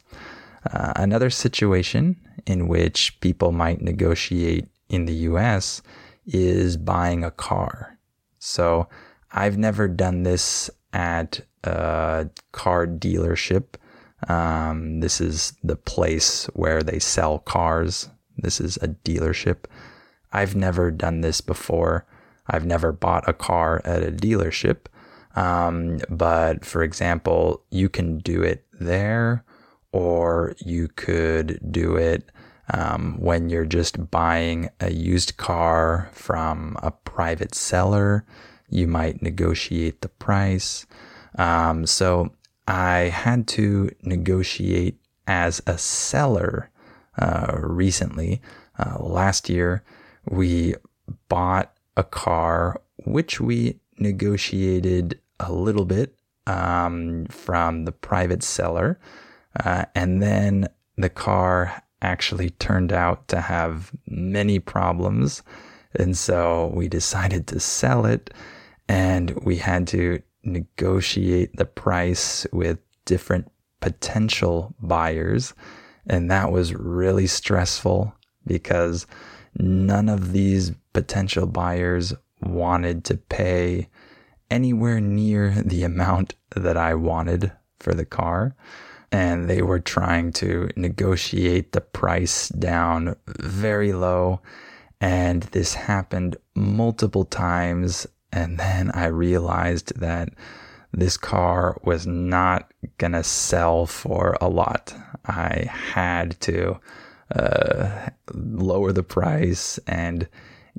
Uh, 0.72 0.94
another 0.96 1.30
situation 1.30 2.16
in 2.46 2.68
which 2.68 3.20
people 3.22 3.52
might 3.52 3.82
negotiate 3.82 4.68
in 4.94 5.06
the 5.06 5.14
US 5.14 5.82
is 6.26 6.78
buying 6.78 7.24
a 7.24 7.32
car. 7.32 7.98
So 8.40 8.88
I've 9.32 9.58
never 9.58 9.88
done 9.88 10.24
this 10.24 10.70
at 10.94 11.42
a 11.64 12.30
car 12.52 12.86
dealership. 12.86 13.76
Um, 14.30 15.00
this 15.00 15.20
is 15.20 15.54
the 15.64 15.76
place 15.76 16.46
where 16.54 16.84
they 16.84 17.00
sell 17.00 17.40
cars. 17.40 18.10
This 18.38 18.62
is 18.62 18.78
a 18.78 18.90
dealership. 18.90 19.66
I've 20.32 20.56
never 20.56 20.92
done 20.92 21.22
this 21.22 21.42
before. 21.42 22.06
I've 22.48 22.66
never 22.66 22.92
bought 22.92 23.28
a 23.28 23.34
car 23.34 23.82
at 23.86 24.04
a 24.04 24.12
dealership. 24.12 24.86
Um, 25.36 26.00
but 26.10 26.64
for 26.64 26.84
example, 26.84 27.64
you 27.72 27.90
can 27.90 28.20
do 28.20 28.44
it 28.44 28.66
there, 28.80 29.44
or 29.92 30.54
you 30.60 30.90
could 30.90 31.60
do 31.72 31.96
it 31.96 32.30
um, 32.72 33.18
when 33.20 33.50
you're 33.50 33.66
just 33.66 34.10
buying 34.12 34.70
a 34.80 34.92
used 34.92 35.38
car 35.38 36.10
from 36.14 36.78
a 36.82 36.92
private 36.92 37.56
seller. 37.56 38.26
You 38.70 38.88
might 38.88 39.22
negotiate 39.22 40.02
the 40.02 40.10
price. 40.10 40.86
Um, 41.38 41.86
so 41.86 42.32
I 42.68 43.12
had 43.14 43.48
to 43.50 43.92
negotiate 44.04 45.00
as 45.28 45.62
a 45.68 45.78
seller 45.78 46.70
uh, 47.18 47.58
recently. 47.60 48.42
Uh, 48.78 48.98
last 49.00 49.50
year, 49.50 49.84
we 50.26 50.76
bought 51.28 51.74
a 51.96 52.04
car 52.04 52.82
which 53.06 53.40
we 53.40 53.80
negotiated 53.98 55.20
a 55.40 55.52
little 55.52 55.86
bit 55.86 56.16
um, 56.48 57.26
from 57.26 57.86
the 57.86 57.92
private 57.92 58.44
seller. 58.44 59.00
Uh, 59.64 59.86
and 59.94 60.22
then 60.22 60.68
the 60.98 61.10
car 61.10 61.84
actually 62.04 62.52
turned 62.52 62.94
out 62.94 63.28
to 63.30 63.42
have 63.42 63.92
many 64.06 64.60
problems. 64.60 65.42
And 65.96 66.18
so 66.18 66.72
we 66.74 66.88
decided 66.88 67.48
to 67.48 67.60
sell 67.60 68.06
it 68.06 68.34
and 68.88 69.32
we 69.44 69.58
had 69.58 69.88
to 69.88 70.22
negotiate 70.44 71.56
the 71.56 71.66
price 71.66 72.46
with 72.52 72.80
different 73.06 73.50
potential 73.80 74.76
buyers. 74.80 75.54
And 76.06 76.30
that 76.30 76.52
was 76.52 76.74
really 76.74 77.28
stressful 77.28 78.14
because 78.46 79.08
none 79.58 80.10
of 80.10 80.34
these 80.34 80.72
potential 80.92 81.46
buyers 81.46 82.14
wanted 82.42 83.06
to 83.06 83.16
pay 83.16 83.88
anywhere 84.52 85.00
near 85.00 85.52
the 85.52 85.84
amount 85.84 86.36
that 86.56 86.78
I 86.78 86.94
wanted 86.94 87.52
for 87.80 87.94
the 87.94 88.06
car. 88.06 88.56
And 89.14 89.48
they 89.48 89.62
were 89.62 89.80
trying 89.80 90.34
to 90.34 90.70
negotiate 90.76 91.72
the 91.72 91.82
price 91.82 92.50
down 92.50 93.16
very 93.28 93.94
low. 93.94 94.42
And 95.00 95.44
this 95.44 95.76
happened 95.76 96.36
multiple 96.56 97.24
times. 97.24 98.08
And 98.32 98.58
then 98.58 98.90
I 98.92 99.06
realized 99.06 100.00
that 100.00 100.30
this 100.92 101.16
car 101.16 101.78
was 101.84 102.08
not 102.08 102.72
going 102.98 103.14
to 103.14 103.24
sell 103.24 103.86
for 103.86 104.36
a 104.42 104.50
lot. 104.50 104.96
I 105.26 105.70
had 105.70 106.40
to 106.42 106.80
uh, 107.36 108.10
lower 108.34 108.92
the 108.92 109.04
price 109.04 109.78
and 109.86 110.28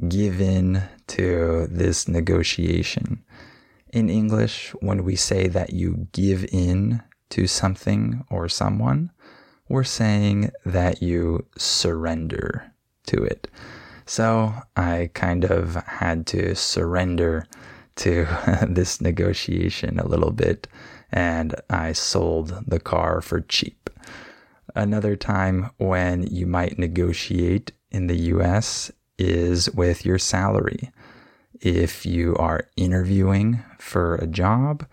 give 0.08 0.40
in 0.40 0.82
to 1.06 1.68
this 1.70 2.08
negotiation. 2.08 3.22
In 3.92 4.08
English, 4.08 4.74
when 4.80 5.04
we 5.04 5.14
say 5.14 5.46
that 5.46 5.72
you 5.72 6.08
give 6.10 6.44
in 6.52 7.00
to 7.34 7.48
something 7.48 8.24
or 8.30 8.48
someone, 8.48 9.10
we're 9.68 9.82
saying 9.82 10.52
that 10.64 11.02
you 11.02 11.44
surrender 11.58 12.72
to 13.08 13.24
it. 13.24 13.48
So 14.06 14.54
I 14.76 15.10
kind 15.14 15.44
of 15.44 15.74
had 15.74 16.28
to 16.28 16.54
surrender 16.54 17.44
to 17.96 18.28
this 18.68 19.00
negotiation 19.00 19.98
a 19.98 20.06
little 20.06 20.30
bit 20.30 20.68
and 21.10 21.56
I 21.68 21.92
sold 21.92 22.62
the 22.68 22.78
car 22.78 23.20
for 23.20 23.40
cheap. 23.40 23.90
Another 24.76 25.16
time 25.16 25.70
when 25.78 26.28
you 26.28 26.46
might 26.46 26.78
negotiate 26.78 27.72
in 27.90 28.06
the 28.06 28.18
US 28.34 28.92
is 29.18 29.68
with 29.72 30.06
your 30.06 30.20
salary. 30.20 30.92
If 31.60 32.06
you 32.06 32.36
are 32.36 32.68
interviewing 32.76 33.60
for 33.80 34.14
a 34.16 34.28
job, 34.28 34.86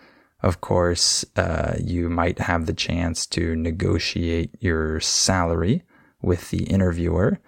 of 0.44 0.62
course, 0.62 1.24
uh, 1.36 1.76
you 1.80 2.10
might 2.10 2.40
have 2.40 2.66
the 2.66 2.74
chance 2.74 3.26
to 3.28 3.56
negotiate 3.56 4.52
your 4.60 5.00
salary 5.00 5.84
with 6.22 6.50
the 6.50 6.64
interviewer. 6.64 7.40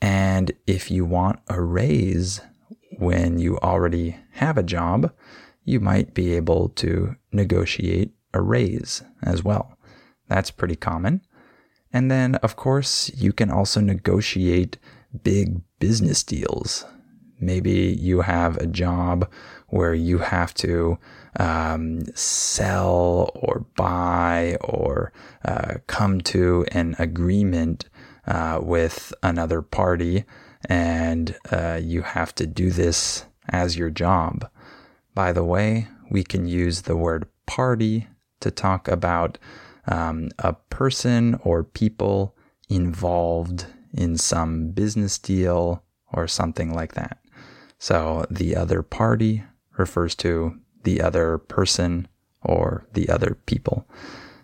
And 0.00 0.52
if 0.66 0.90
you 0.90 1.04
want 1.04 1.40
a 1.48 1.60
raise 1.60 2.40
when 2.98 3.38
you 3.38 3.58
already 3.58 4.16
have 4.32 4.56
a 4.56 4.62
job, 4.62 5.12
you 5.64 5.80
might 5.80 6.14
be 6.14 6.34
able 6.34 6.68
to 6.70 7.16
negotiate 7.32 8.12
a 8.32 8.40
raise 8.40 9.02
as 9.22 9.42
well. 9.44 9.76
That's 10.28 10.50
pretty 10.50 10.76
common. 10.76 11.22
And 11.92 12.10
then, 12.10 12.36
of 12.36 12.56
course, 12.56 13.10
you 13.14 13.32
can 13.32 13.50
also 13.50 13.80
negotiate 13.80 14.78
big 15.24 15.60
business 15.80 16.22
deals. 16.22 16.84
Maybe 17.40 17.96
you 17.98 18.20
have 18.20 18.56
a 18.58 18.66
job 18.66 19.28
where 19.68 19.94
you 19.94 20.18
have 20.18 20.54
to 20.54 20.98
um, 21.38 22.00
sell 22.14 23.30
or 23.34 23.66
buy 23.76 24.56
or 24.60 25.12
uh, 25.44 25.74
come 25.86 26.20
to 26.22 26.66
an 26.72 26.96
agreement 26.98 27.88
uh, 28.26 28.60
with 28.62 29.12
another 29.22 29.62
party, 29.62 30.24
and 30.68 31.36
uh, 31.50 31.78
you 31.82 32.02
have 32.02 32.34
to 32.34 32.46
do 32.46 32.70
this 32.70 33.24
as 33.48 33.76
your 33.76 33.90
job. 33.90 34.48
By 35.14 35.32
the 35.32 35.44
way, 35.44 35.88
we 36.10 36.24
can 36.24 36.46
use 36.46 36.82
the 36.82 36.96
word 36.96 37.26
party 37.46 38.08
to 38.40 38.50
talk 38.50 38.88
about 38.88 39.38
um, 39.86 40.28
a 40.38 40.52
person 40.52 41.38
or 41.42 41.64
people 41.64 42.36
involved 42.68 43.66
in 43.92 44.16
some 44.16 44.70
business 44.70 45.18
deal 45.18 45.82
or 46.12 46.28
something 46.28 46.72
like 46.72 46.94
that. 46.94 47.18
So 47.78 48.26
the 48.30 48.56
other 48.56 48.82
party 48.82 49.42
refers 49.76 50.14
to 50.16 50.58
the 50.82 51.00
other 51.00 51.38
person 51.38 52.08
or 52.42 52.86
the 52.94 53.08
other 53.08 53.36
people. 53.46 53.86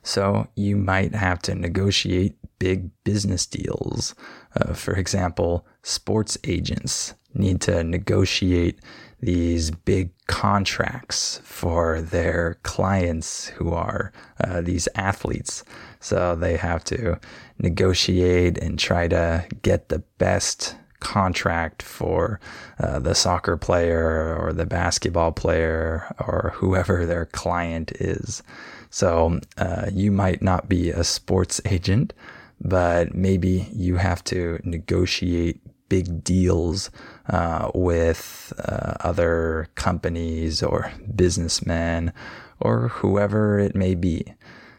So 0.02 0.46
you 0.54 0.76
might 0.76 1.14
have 1.14 1.40
to 1.42 1.54
negotiate 1.54 2.36
big 2.58 2.90
business 3.04 3.46
deals. 3.46 4.14
Uh, 4.54 4.72
for 4.72 4.94
example, 4.94 5.66
sports 5.82 6.38
agents 6.44 7.14
need 7.34 7.60
to 7.62 7.82
negotiate 7.82 8.80
these 9.20 9.70
big 9.70 10.10
contracts 10.26 11.40
for 11.42 12.00
their 12.00 12.58
clients 12.62 13.48
who 13.48 13.72
are 13.72 14.12
uh, 14.44 14.60
these 14.60 14.88
athletes. 14.94 15.64
So 16.00 16.36
they 16.36 16.56
have 16.56 16.84
to 16.84 17.18
negotiate 17.58 18.58
and 18.58 18.78
try 18.78 19.08
to 19.08 19.46
get 19.62 19.88
the 19.88 20.00
best 20.18 20.76
contract 21.06 21.84
for 21.84 22.40
uh, 22.80 22.98
the 22.98 23.14
soccer 23.14 23.56
player 23.56 24.36
or 24.36 24.52
the 24.52 24.66
basketball 24.66 25.30
player 25.30 26.12
or 26.18 26.52
whoever 26.56 27.06
their 27.06 27.26
client 27.26 27.92
is. 28.00 28.42
So 28.90 29.38
uh, 29.56 29.86
you 29.92 30.10
might 30.10 30.42
not 30.42 30.68
be 30.68 30.90
a 30.90 31.04
sports 31.04 31.60
agent, 31.66 32.12
but 32.60 33.14
maybe 33.14 33.68
you 33.72 33.96
have 33.96 34.24
to 34.24 34.58
negotiate 34.64 35.60
big 35.88 36.24
deals 36.24 36.90
uh, 37.28 37.70
with 37.72 38.52
uh, 38.58 38.94
other 39.00 39.68
companies 39.76 40.60
or 40.60 40.90
businessmen 41.14 42.12
or 42.58 42.88
whoever 42.88 43.60
it 43.60 43.76
may 43.76 43.94
be. 43.94 44.34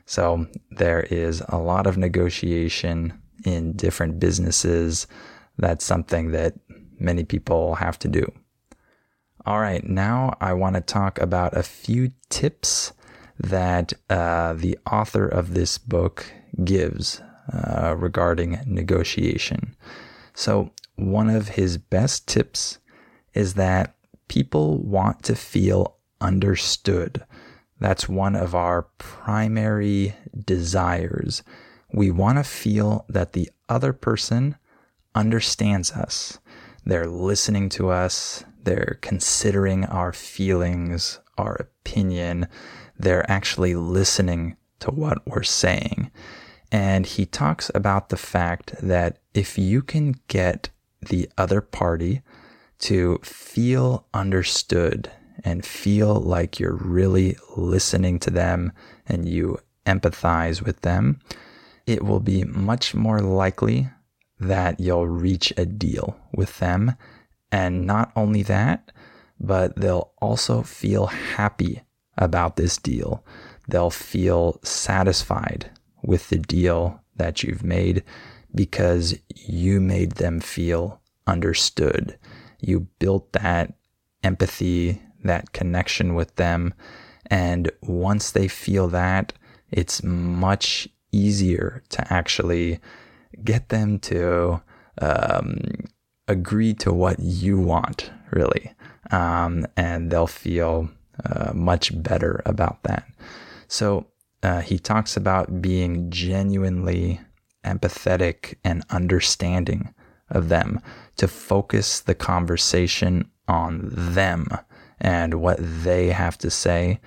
So 0.06 0.48
there 0.72 1.04
is 1.04 1.42
a 1.48 1.58
lot 1.58 1.88
of 1.88 1.98
negotiation 1.98 3.14
in 3.46 3.74
different 3.74 4.20
businesses. 4.20 5.08
That's 5.58 5.86
something 5.86 6.32
that 6.32 6.56
many 7.00 7.24
people 7.24 7.76
have 7.76 7.98
to 8.00 8.08
do. 8.08 8.32
All 9.46 9.60
right, 9.60 9.84
now 9.84 10.36
I 10.42 10.54
want 10.54 10.76
to 10.76 10.82
talk 10.82 11.20
about 11.20 11.56
a 11.56 11.64
few 11.64 12.12
tips 12.30 12.94
that 13.40 13.94
uh, 14.10 14.54
the 14.54 14.78
author 14.92 15.28
of 15.28 15.54
this 15.54 15.78
book 15.78 16.26
gives 16.64 17.22
uh, 17.54 17.96
regarding 17.98 18.60
negotiation. 18.66 19.76
So, 20.34 20.72
one 20.96 21.30
of 21.30 21.50
his 21.50 21.78
best 21.78 22.28
tips 22.28 22.80
is 23.34 23.54
that 23.54 23.96
people 24.28 24.80
want 24.80 25.24
to 25.24 25.36
feel 25.36 25.96
understood. 26.20 27.24
That's 27.80 28.10
one 28.10 28.36
of 28.36 28.56
our 28.56 28.84
primary 28.98 30.16
desires. 30.46 31.44
We 31.94 32.12
want 32.12 32.40
to 32.40 32.44
feel 32.44 33.06
that 33.08 33.34
the 33.34 33.50
other 33.70 33.94
person 33.94 34.58
understands 35.18 35.92
us. 35.92 36.38
They're 36.86 37.08
listening 37.08 37.70
to 37.70 37.90
us. 37.90 38.46
They're 38.64 39.00
considering 39.02 39.84
our 39.86 40.14
feelings, 40.14 41.20
our 41.38 41.56
opinion. 41.56 42.48
They're 42.98 43.30
actually 43.30 43.76
listening 43.76 44.56
to 44.80 44.92
what 44.92 45.26
we're 45.26 45.44
saying. 45.44 46.12
And 46.72 47.06
he 47.06 47.26
talks 47.26 47.72
about 47.74 48.10
the 48.10 48.18
fact 48.18 48.76
that 48.82 49.18
if 49.34 49.58
you 49.58 49.82
can 49.82 50.16
get 50.28 50.70
the 51.02 51.30
other 51.38 51.62
party 51.62 52.22
to 52.80 53.20
feel 53.24 54.06
understood 54.14 55.12
and 55.44 55.66
feel 55.66 56.14
like 56.16 56.60
you're 56.60 56.76
really 56.76 57.38
listening 57.56 58.20
to 58.20 58.30
them 58.30 58.72
and 59.08 59.28
you 59.28 59.58
empathize 59.86 60.62
with 60.62 60.82
them, 60.82 61.20
it 61.88 62.04
will 62.04 62.20
be 62.20 62.44
much 62.44 62.94
more 62.94 63.22
likely 63.22 63.90
that 64.40 64.80
you'll 64.80 65.08
reach 65.08 65.52
a 65.58 65.66
deal 65.66 66.18
with 66.34 66.60
them. 66.60 66.96
And 67.52 67.86
not 67.86 68.12
only 68.16 68.44
that, 68.44 68.92
but 69.40 69.76
they'll 69.76 70.12
also 70.22 70.62
feel 70.64 71.08
happy 71.08 71.82
about 72.18 72.56
this 72.56 72.78
deal. 72.78 73.24
They'll 73.68 73.90
feel 73.90 74.60
satisfied 74.64 75.72
with 76.04 76.30
the 76.30 76.38
deal 76.38 77.02
that 77.16 77.44
you've 77.44 77.64
made 77.64 78.04
because 78.54 79.18
you 79.36 79.80
made 79.82 80.14
them 80.14 80.40
feel 80.40 81.02
understood. 81.26 82.18
You 82.60 82.88
built 83.00 83.34
that 83.34 83.74
empathy, 84.24 85.02
that 85.24 85.52
connection 85.52 86.16
with 86.16 86.36
them. 86.36 86.74
And 87.30 87.72
once 87.82 88.32
they 88.32 88.48
feel 88.48 88.88
that, 88.90 89.34
it's 89.70 90.02
much 90.04 90.88
easier 91.12 91.84
to 91.90 92.14
actually 92.14 92.80
get 93.44 93.70
them 93.70 94.00
to 94.00 94.62
um, 95.02 95.60
agree 96.28 96.74
to 96.76 96.94
what 96.94 97.20
you 97.20 97.60
want, 97.60 98.12
really. 98.32 98.74
Um, 99.12 99.66
and 99.78 100.12
they'll 100.12 100.28
feel 100.28 100.90
uh, 101.24 101.52
much 101.54 102.02
better 102.02 102.42
about 102.46 102.84
that. 102.84 103.08
So 103.68 104.08
uh, 104.44 104.62
he 104.62 104.80
talks 104.80 105.18
about 105.18 105.62
being 105.62 106.10
genuinely 106.10 107.22
empathetic 107.64 108.56
and 108.64 108.84
understanding 108.90 109.94
of 110.30 110.50
them 110.50 110.82
to 111.18 111.28
focus 111.28 112.02
the 112.02 112.16
conversation 112.16 113.30
on 113.48 113.90
them 113.92 114.48
and 115.00 115.36
what 115.36 115.58
they 115.60 116.08
have 116.08 116.38
to 116.40 116.50
say 116.50 117.00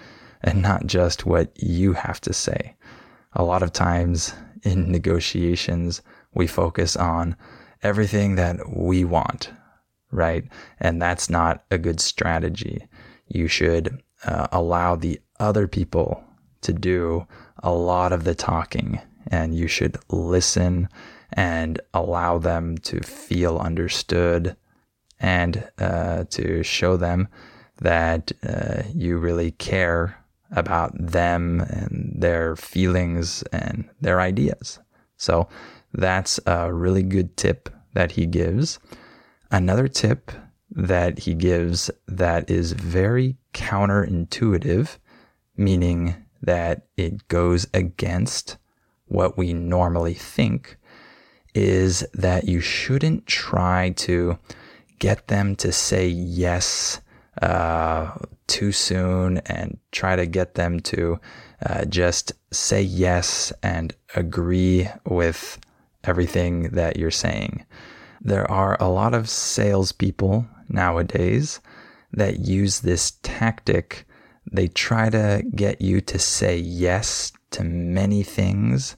and 0.43 0.63
not 0.63 0.87
just 0.87 1.27
what 1.27 1.53
you 1.63 1.93
have 1.93 2.21
to 2.23 2.33
say. 2.33 2.75
A 3.35 3.45
lot 3.45 3.63
of 3.63 3.73
times 3.73 4.35
in 4.63 4.91
negotiations, 4.91 6.03
we 6.35 6.47
focus 6.47 6.97
on 6.97 7.37
everything 7.83 8.37
that 8.37 8.59
we 8.77 9.05
want, 9.05 9.51
right? 10.11 10.45
And 10.79 11.01
that's 11.01 11.31
not 11.31 11.65
a 11.71 11.79
good 11.79 12.01
strategy. 12.01 12.87
You 13.29 13.49
should 13.49 14.03
uh, 14.25 14.49
allow 14.53 14.97
the 14.97 15.21
other 15.39 15.67
people 15.67 16.23
to 16.63 16.73
do 16.73 17.27
a 17.63 17.73
lot 17.73 18.13
of 18.13 18.25
the 18.25 18.35
talking 18.35 19.01
and 19.27 19.55
you 19.55 19.67
should 19.67 19.97
listen 20.11 20.89
and 21.33 21.81
allow 21.95 22.39
them 22.39 22.77
to 22.79 23.01
feel 23.01 23.59
understood 23.59 24.57
and 25.21 25.69
uh, 25.79 26.25
to 26.31 26.63
show 26.63 26.97
them 26.97 27.29
that 27.81 28.33
uh, 28.43 28.83
you 28.95 29.17
really 29.19 29.53
care 29.53 30.20
about 30.53 30.93
them 30.95 31.61
and 31.61 32.15
their 32.17 32.57
feelings 32.57 33.43
and 33.53 33.89
their 34.01 34.21
ideas. 34.21 34.79
So 35.17 35.49
that's 35.93 36.41
a 36.47 36.73
really 36.73 37.03
good 37.03 37.37
tip 37.37 37.69
that 37.95 38.13
he 38.13 38.27
gives. 38.27 38.79
Another 39.51 39.89
tip 39.89 40.31
that 40.71 41.21
he 41.21 41.35
gives 41.35 41.91
that 42.07 42.49
is 42.49 42.73
very 42.73 43.37
counterintuitive, 43.53 44.99
meaning 45.57 46.15
that 46.43 46.87
it 46.97 47.29
goes 47.29 47.67
against 47.75 48.57
what 49.07 49.37
we 49.37 49.53
normally 49.53 50.15
think, 50.15 50.77
is 51.55 52.07
that 52.15 52.45
you 52.45 52.61
shouldn't 52.61 53.27
try 53.27 53.91
to 53.91 54.39
get 55.01 55.27
them 55.27 55.57
to 55.57 55.73
say 55.73 56.07
yes 56.07 57.01
uh, 57.43 58.13
too 58.51 58.73
soon 58.73 59.39
and 59.47 59.79
try 59.93 60.17
to 60.17 60.27
get 60.27 60.57
them 60.57 60.81
to 60.81 61.21
uh, 61.65 61.85
just 61.85 62.33
say 62.51 62.83
yes 62.83 63.53
and 63.63 63.95
agree 64.17 64.89
with 65.07 65.59
everything 66.03 66.65
that 66.71 66.97
you're 66.97 67.13
saying. 67.13 67.65
There 68.21 68.51
are 68.51 68.77
a 68.81 68.89
lot 68.89 69.15
of 69.15 69.31
salespeople 69.31 70.47
nowadays 70.69 71.61
that 72.13 72.41
use 72.41 72.81
this 72.81 73.13
tactic. 73.23 74.05
They 74.51 74.67
try 74.67 75.11
to 75.11 75.45
get 75.55 75.81
you 75.81 76.01
to 76.03 76.19
say 76.19 76.59
yes 76.59 77.33
to 77.53 77.63
many 77.63 78.25
things 78.25 78.97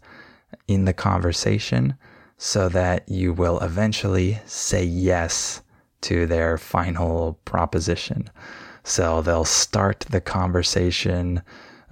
in 0.66 0.86
the 0.86 0.94
conversation 0.94 1.94
so 2.38 2.70
that 2.70 3.06
you 3.06 3.34
will 3.34 3.60
eventually 3.60 4.40
say 4.46 4.82
yes 4.82 5.60
to 6.00 6.26
their 6.26 6.56
final 6.56 7.38
proposition. 7.44 8.30
So 8.84 9.22
they'll 9.22 9.44
start 9.44 10.00
the 10.10 10.20
conversation 10.20 11.42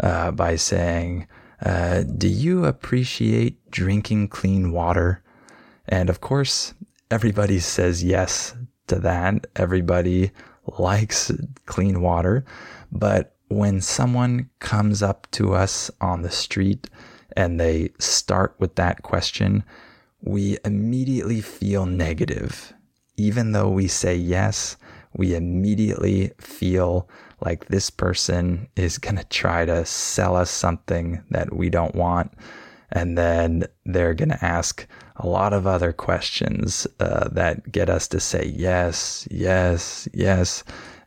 uh, 0.00 0.30
by 0.32 0.56
saying, 0.56 1.28
uh, 1.64 2.02
Do 2.02 2.28
you 2.28 2.64
appreciate 2.64 3.70
drinking 3.70 4.28
clean 4.28 4.72
water? 4.72 5.22
And 5.88 6.10
of 6.10 6.20
course, 6.20 6.74
everybody 7.10 7.58
says 7.58 8.02
yes 8.02 8.54
to 8.86 8.96
that. 9.00 9.46
Everybody 9.56 10.30
likes 10.78 11.30
clean 11.66 12.00
water. 12.00 12.44
But 12.92 13.36
when 13.48 13.80
someone 13.80 14.48
comes 14.60 15.02
up 15.02 15.26
to 15.32 15.54
us 15.54 15.90
on 16.00 16.22
the 16.22 16.30
street 16.30 16.88
and 17.36 17.58
they 17.58 17.90
start 17.98 18.54
with 18.58 18.76
that 18.76 19.02
question, 19.02 19.64
we 20.22 20.58
immediately 20.64 21.40
feel 21.40 21.86
negative. 21.86 22.72
Even 23.16 23.52
though 23.52 23.68
we 23.68 23.88
say 23.88 24.14
yes, 24.14 24.76
we 25.14 25.34
immediately 25.34 26.32
feel 26.38 27.08
like 27.40 27.66
this 27.66 27.90
person 27.90 28.68
is 28.76 28.98
going 28.98 29.16
to 29.16 29.24
try 29.24 29.64
to 29.64 29.84
sell 29.84 30.36
us 30.36 30.50
something 30.50 31.22
that 31.30 31.54
we 31.54 31.70
don't 31.70 31.94
want. 31.94 32.32
And 32.92 33.16
then 33.16 33.64
they're 33.84 34.14
going 34.14 34.30
to 34.30 34.44
ask 34.44 34.86
a 35.16 35.26
lot 35.26 35.52
of 35.52 35.66
other 35.66 35.92
questions 35.92 36.86
uh, 36.98 37.28
that 37.28 37.70
get 37.70 37.88
us 37.88 38.08
to 38.08 38.20
say 38.20 38.52
yes, 38.56 39.28
yes, 39.30 40.08
yes, 40.12 40.64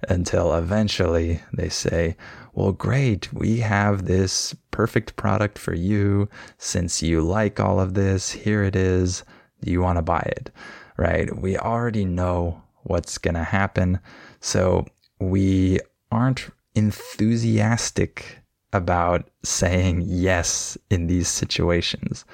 until 0.07 0.53
eventually 0.53 1.41
they 1.53 1.69
say, 1.69 2.15
Well, 2.53 2.71
great, 2.71 3.33
we 3.33 3.59
have 3.59 4.05
this 4.05 4.55
perfect 4.71 5.15
product 5.15 5.57
for 5.57 5.73
you. 5.73 6.29
Since 6.57 7.01
you 7.01 7.21
like 7.21 7.59
all 7.59 7.79
of 7.79 7.95
this, 7.95 8.31
here 8.31 8.63
it 8.63 8.75
is. 8.75 9.23
Do 9.61 9.71
you 9.71 9.81
want 9.81 9.97
to 9.97 10.03
buy 10.03 10.31
it? 10.37 10.51
Right? 10.97 11.35
We 11.35 11.57
already 11.57 12.05
know 12.05 12.62
what's 12.83 13.17
going 13.17 13.35
to 13.35 13.43
happen. 13.43 13.99
So 14.39 14.85
we 15.19 15.79
aren't 16.11 16.49
enthusiastic 16.75 18.39
about 18.71 19.29
saying 19.43 20.03
yes 20.05 20.77
in 20.89 21.07
these 21.07 21.27
situations. 21.27 22.25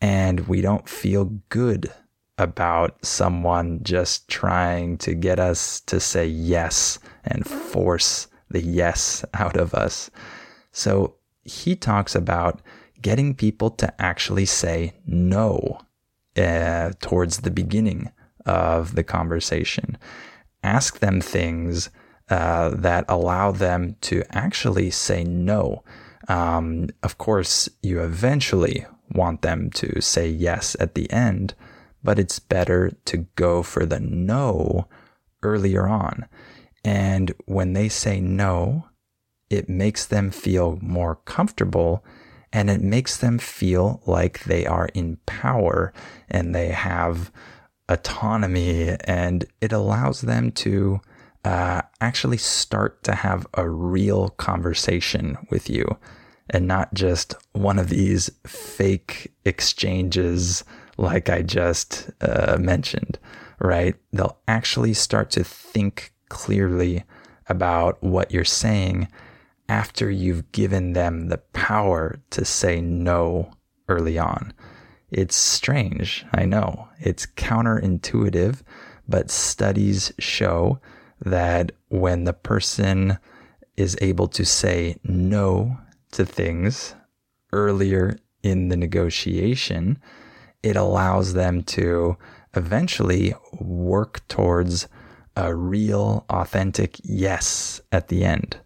And 0.00 0.40
we 0.48 0.60
don't 0.60 0.88
feel 0.88 1.26
good 1.48 1.90
about 2.38 3.04
someone 3.04 3.80
just 3.82 4.28
trying 4.28 4.96
to 4.98 5.14
get 5.14 5.38
us 5.38 5.80
to 5.80 6.00
say 6.00 6.26
yes 6.26 6.98
and 7.24 7.46
force 7.46 8.28
the 8.50 8.62
yes 8.62 9.24
out 9.34 9.56
of 9.56 9.74
us. 9.74 10.10
So 10.72 11.16
he 11.42 11.76
talks 11.76 12.14
about 12.14 12.60
getting 13.02 13.34
people 13.34 13.70
to 13.70 14.00
actually 14.00 14.46
say 14.46 14.94
no 15.06 15.80
uh, 16.36 16.92
towards 17.00 17.38
the 17.38 17.50
beginning 17.50 18.10
of 18.46 18.94
the 18.94 19.04
conversation. 19.04 19.96
ask 20.62 20.98
them 20.98 21.22
things 21.22 21.88
uh, 22.28 22.68
that 22.68 23.04
allow 23.08 23.50
them 23.50 23.96
to 24.02 24.22
actually 24.30 24.90
say 24.90 25.24
no. 25.24 25.82
Um, 26.28 26.90
of 27.02 27.18
course, 27.18 27.68
you 27.82 28.02
eventually 28.02 28.86
want 29.12 29.42
them 29.42 29.70
to 29.70 30.00
say 30.00 30.28
yes 30.28 30.76
at 30.78 30.94
the 30.94 31.10
end, 31.10 31.54
but 32.04 32.18
it's 32.18 32.38
better 32.38 32.92
to 33.06 33.26
go 33.36 33.62
for 33.62 33.86
the 33.86 34.00
no 34.00 34.86
earlier 35.42 35.88
on. 35.88 36.26
And 36.84 37.32
when 37.46 37.72
they 37.72 37.88
say 37.88 38.20
no, 38.20 38.86
it 39.48 39.68
makes 39.68 40.06
them 40.06 40.30
feel 40.30 40.78
more 40.80 41.16
comfortable 41.16 42.04
and 42.52 42.70
it 42.70 42.80
makes 42.80 43.16
them 43.16 43.38
feel 43.38 44.00
like 44.06 44.44
they 44.44 44.66
are 44.66 44.88
in 44.94 45.16
power 45.26 45.92
and 46.28 46.54
they 46.54 46.68
have 46.68 47.30
autonomy 47.90 48.96
and 49.04 49.44
it 49.60 49.72
allows 49.72 50.22
them 50.22 50.52
to 50.52 51.00
uh, 51.44 51.82
actually 52.00 52.36
start 52.36 53.02
to 53.02 53.14
have 53.14 53.46
a 53.54 53.68
real 53.68 54.30
conversation 54.30 55.36
with 55.50 55.68
you 55.68 55.98
and 56.48 56.66
not 56.66 56.92
just 56.94 57.34
one 57.52 57.78
of 57.78 57.88
these 57.88 58.30
fake 58.46 59.32
exchanges 59.44 60.64
like 60.96 61.30
I 61.30 61.42
just 61.42 62.10
uh, 62.20 62.58
mentioned, 62.60 63.18
right? 63.58 63.94
They'll 64.12 64.38
actually 64.46 64.94
start 64.94 65.30
to 65.30 65.44
think 65.44 66.12
clearly 66.28 67.04
about 67.48 68.02
what 68.02 68.30
you're 68.30 68.44
saying 68.44 69.08
after 69.68 70.10
you've 70.10 70.52
given 70.52 70.92
them 70.92 71.28
the 71.28 71.38
power 71.38 72.20
to 72.30 72.44
say 72.44 72.80
no 72.80 73.52
early 73.88 74.18
on. 74.18 74.52
It's 75.10 75.34
strange, 75.34 76.24
I 76.32 76.44
know. 76.44 76.88
It's 77.00 77.26
counterintuitive, 77.26 78.62
but 79.08 79.30
studies 79.30 80.12
show 80.18 80.80
that 81.20 81.72
when 81.88 82.24
the 82.24 82.32
person 82.32 83.18
is 83.76 83.96
able 84.00 84.28
to 84.28 84.44
say 84.44 84.96
no 85.02 85.78
to 86.12 86.24
things 86.24 86.94
earlier 87.52 88.18
in 88.42 88.68
the 88.68 88.76
negotiation, 88.76 89.98
it 90.62 90.76
allows 90.76 91.34
them 91.34 91.62
to 91.62 92.16
eventually 92.54 93.34
work 93.58 94.26
towards 94.28 94.88
a 95.36 95.54
real, 95.54 96.24
authentic 96.28 96.96
yes 97.02 97.80
at 97.92 98.08
the 98.08 98.24
end. 98.24 98.58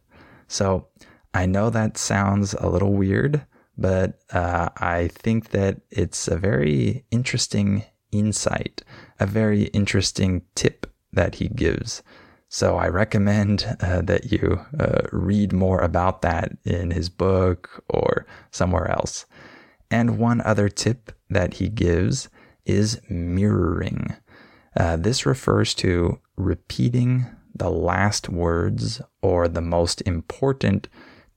So 0.48 0.88
I 1.32 1.46
know 1.46 1.70
that 1.70 1.98
sounds 1.98 2.54
a 2.54 2.68
little 2.68 2.92
weird, 2.92 3.44
but 3.76 4.20
uh, 4.32 4.68
I 4.76 5.08
think 5.08 5.50
that 5.50 5.80
it's 5.90 6.28
a 6.28 6.36
very 6.36 7.04
interesting 7.10 7.84
insight, 8.12 8.82
a 9.18 9.26
very 9.26 9.64
interesting 9.64 10.42
tip 10.54 10.86
that 11.12 11.36
he 11.36 11.48
gives. 11.48 12.02
So 12.48 12.76
I 12.76 12.88
recommend 12.88 13.76
uh, 13.80 14.02
that 14.02 14.30
you 14.30 14.60
uh, 14.78 15.02
read 15.10 15.52
more 15.52 15.80
about 15.80 16.22
that 16.22 16.52
in 16.64 16.92
his 16.92 17.08
book 17.08 17.82
or 17.88 18.26
somewhere 18.52 18.90
else. 18.90 19.26
And 19.90 20.18
one 20.18 20.40
other 20.40 20.68
tip 20.68 21.12
that 21.28 21.54
he 21.54 21.68
gives 21.68 22.28
is 22.64 23.00
mirroring. 23.08 24.14
Uh, 24.76 24.96
this 24.96 25.26
refers 25.26 25.74
to 25.74 26.20
repeating 26.36 27.26
the 27.54 27.70
last 27.70 28.28
words 28.28 29.00
or 29.22 29.46
the 29.48 29.60
most 29.60 30.00
important 30.02 30.88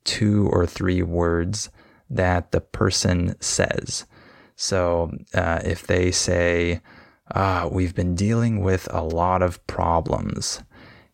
two 0.04 0.48
or 0.52 0.66
three 0.66 1.02
words 1.02 1.70
that 2.10 2.52
the 2.52 2.62
person 2.62 3.36
says. 3.42 4.06
So 4.56 5.12
uh, 5.34 5.62
if 5.64 5.86
they 5.86 6.12
say, 6.12 6.82
ah, 7.34 7.68
We've 7.72 7.96
been 7.96 8.16
dealing 8.16 8.62
with 8.62 8.88
a 8.92 9.04
lot 9.04 9.42
of 9.42 9.66
problems, 9.68 10.64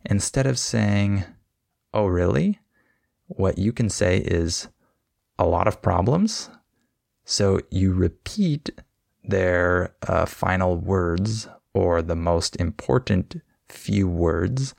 instead 0.05 0.47
of 0.47 0.59
saying, 0.59 1.25
Oh, 1.93 2.07
really? 2.07 2.59
What 3.27 3.57
you 3.57 3.73
can 3.73 3.89
say 3.89 4.17
is, 4.17 4.69
A 5.37 5.45
lot 5.45 5.67
of 5.67 5.81
problems? 5.81 6.49
So 7.25 7.59
you 7.71 7.93
repeat 7.93 8.69
their 9.23 9.95
uh, 10.07 10.25
final 10.25 10.77
words 10.77 11.47
or 11.73 12.01
the 12.01 12.15
most 12.15 12.55
important 12.57 13.41
few 13.69 14.07
words, 14.07 14.75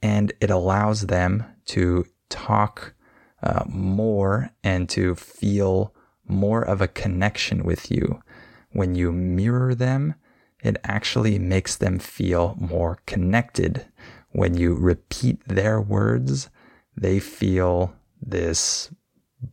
and 0.00 0.32
it 0.40 0.50
allows 0.50 1.02
them 1.02 1.44
to 1.66 2.04
talk 2.28 2.94
uh, 3.42 3.64
more 3.68 4.50
and 4.62 4.88
to 4.90 5.14
feel 5.14 5.94
more 6.26 6.62
of 6.62 6.80
a 6.80 6.88
connection 6.88 7.64
with 7.64 7.90
you. 7.90 8.22
When 8.70 8.94
you 8.94 9.12
mirror 9.12 9.74
them, 9.74 10.14
it 10.62 10.76
actually 10.84 11.38
makes 11.38 11.76
them 11.76 11.98
feel 11.98 12.56
more 12.58 12.98
connected. 13.06 13.86
When 14.30 14.56
you 14.56 14.74
repeat 14.74 15.46
their 15.46 15.80
words, 15.80 16.48
they 16.96 17.18
feel 17.18 17.94
this 18.20 18.90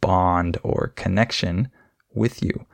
bond 0.02 0.58
or 0.63 0.93
connection 0.95 1.69
with 2.13 2.43
you. 2.43 2.65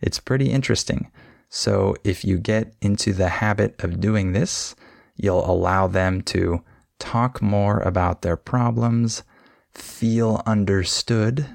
It's 0.00 0.18
pretty 0.18 0.50
interesting. 0.50 1.10
So, 1.48 1.94
if 2.02 2.24
you 2.24 2.38
get 2.38 2.74
into 2.82 3.12
the 3.12 3.28
habit 3.28 3.82
of 3.82 4.00
doing 4.00 4.32
this, 4.32 4.74
you'll 5.14 5.48
allow 5.48 5.86
them 5.86 6.22
to 6.22 6.62
talk 6.98 7.40
more 7.40 7.78
about 7.80 8.22
their 8.22 8.36
problems, 8.36 9.22
feel 9.76 10.42
understood, 10.46 11.46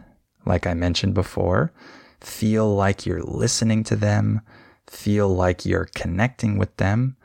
like 0.46 0.68
I 0.68 0.74
mentioned 0.74 1.14
before, 1.14 1.72
feel 2.20 2.74
like 2.74 3.06
you're 3.06 3.24
listening 3.24 3.84
to 3.86 3.96
them, 3.96 4.42
feel 4.88 5.30
like 5.30 5.66
you're 5.66 5.90
connecting 5.96 6.58
with 6.58 6.76
them, 6.78 7.18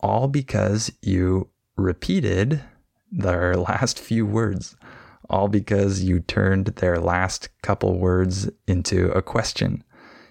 all 0.00 0.28
because 0.28 0.92
you 1.02 1.48
repeated 1.76 2.62
their 3.10 3.56
last 3.68 3.98
few 3.98 4.26
words, 4.26 4.76
all 5.30 5.48
because 5.48 6.02
you 6.02 6.20
turned 6.20 6.66
their 6.66 6.98
last 6.98 7.48
couple 7.62 7.98
words 7.98 8.50
into 8.66 9.10
a 9.12 9.22
question. 9.22 9.82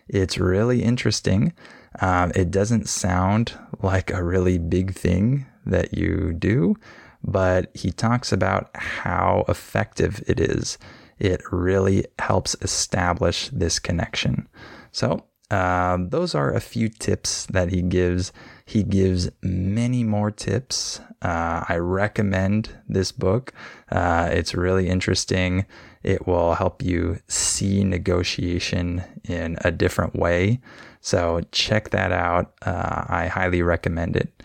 It's 0.07 0.37
really 0.37 0.83
interesting. 0.83 1.53
Um, 2.01 2.31
it 2.35 2.51
doesn't 2.51 2.89
sound 2.89 3.53
like 3.81 4.11
a 4.11 4.23
really 4.23 4.57
big 4.57 4.93
thing 4.93 5.45
that 5.65 5.93
you 5.93 6.33
do, 6.33 6.75
but 7.23 7.71
he 7.73 7.91
talks 7.91 8.31
about 8.31 8.69
how 8.75 9.45
effective 9.47 10.23
it 10.27 10.39
is. 10.39 10.77
It 11.19 11.41
really 11.51 12.05
helps 12.19 12.55
establish 12.61 13.49
this 13.49 13.79
connection. 13.79 14.47
So, 14.91 15.25
um, 15.51 16.09
those 16.09 16.33
are 16.33 16.51
a 16.51 16.59
few 16.59 16.89
tips 16.89 17.45
that 17.47 17.69
he 17.69 17.81
gives. 17.83 18.31
He 18.65 18.81
gives 18.81 19.29
many 19.43 20.03
more 20.03 20.31
tips. 20.31 20.99
Uh, 21.21 21.63
I 21.69 21.75
recommend 21.77 22.75
this 22.87 23.11
book. 23.11 23.53
Uh, 23.91 24.29
it's 24.31 24.55
really 24.55 24.89
interesting. 24.89 25.65
It 26.01 26.25
will 26.25 26.55
help 26.55 26.81
you 26.81 27.19
see 27.27 27.83
negotiation 27.83 29.03
in 29.23 29.57
a 29.61 29.71
different 29.71 30.15
way. 30.15 30.59
So 31.01 31.41
check 31.51 31.91
that 31.91 32.11
out. 32.11 32.53
Uh, 32.65 33.03
I 33.07 33.27
highly 33.27 33.61
recommend 33.61 34.15
it. 34.15 34.43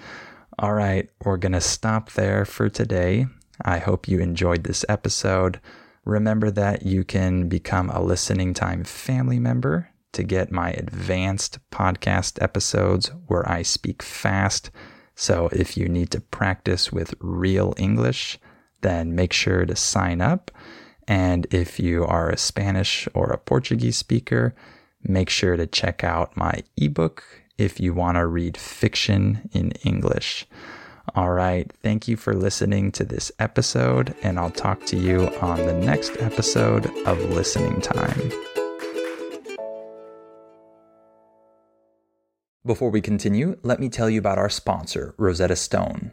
All 0.61 0.75
right, 0.75 1.09
we're 1.25 1.37
going 1.37 1.53
to 1.53 1.61
stop 1.61 2.11
there 2.13 2.45
for 2.45 2.69
today. 2.69 3.27
I 3.65 3.79
hope 3.79 4.09
you 4.09 4.19
enjoyed 4.19 4.65
this 4.65 4.85
episode. 4.89 5.61
Remember 6.05 6.51
that 6.51 6.83
you 6.83 7.05
can 7.05 7.49
become 7.49 7.91
a 7.91 8.03
listening 8.03 8.55
time 8.55 8.83
family 8.83 9.39
member 9.39 9.91
to 10.15 10.25
get 10.25 10.51
my 10.51 10.73
advanced 10.73 11.61
podcast 11.71 12.43
episodes 12.43 13.13
where 13.29 13.49
I 13.49 13.63
speak 13.63 14.03
fast. 14.03 14.73
So 15.15 15.49
if 15.53 15.77
you 15.77 15.89
need 15.89 16.11
to 16.11 16.21
practice 16.21 16.91
with 16.91 17.15
real 17.21 17.73
English, 17.77 18.41
then 18.81 19.15
make 19.15 19.33
sure 19.33 19.65
to 19.65 19.77
sign 19.77 20.21
up. 20.21 20.51
And 21.07 21.47
if 21.53 21.79
you 21.79 22.05
are 22.05 22.31
a 22.31 22.37
Spanish 22.37 23.07
or 23.15 23.31
a 23.31 23.39
Portuguese 23.39 23.97
speaker, 23.97 24.57
make 25.05 25.31
sure 25.31 25.57
to 25.57 25.69
check 25.69 26.03
out 26.03 26.37
my 26.37 26.65
ebook 26.77 27.23
if 27.59 27.81
you 27.81 27.93
want 27.93 28.17
to 28.17 28.27
read 28.27 28.57
fiction 28.57 29.51
in 29.53 29.73
English. 29.85 30.47
All 31.15 31.31
right. 31.31 31.71
Thank 31.83 32.07
you 32.07 32.17
for 32.17 32.35
listening 32.35 32.93
to 32.93 33.05
this 33.05 33.33
episode, 33.39 34.15
and 34.23 34.39
I'll 34.39 34.51
talk 34.51 34.87
to 34.87 34.97
you 34.97 35.29
on 35.41 35.59
the 35.59 35.75
next 35.75 36.17
episode 36.21 36.87
of 37.07 37.19
Listening 37.31 37.81
Time. 37.81 38.33
Before 42.65 42.91
we 42.91 43.01
continue, 43.01 43.57
let 43.63 43.81
me 43.81 43.89
tell 43.89 44.11
you 44.11 44.19
about 44.19 44.37
our 44.37 44.51
sponsor, 44.51 45.15
Rosetta 45.17 45.57
Stone. 45.57 46.13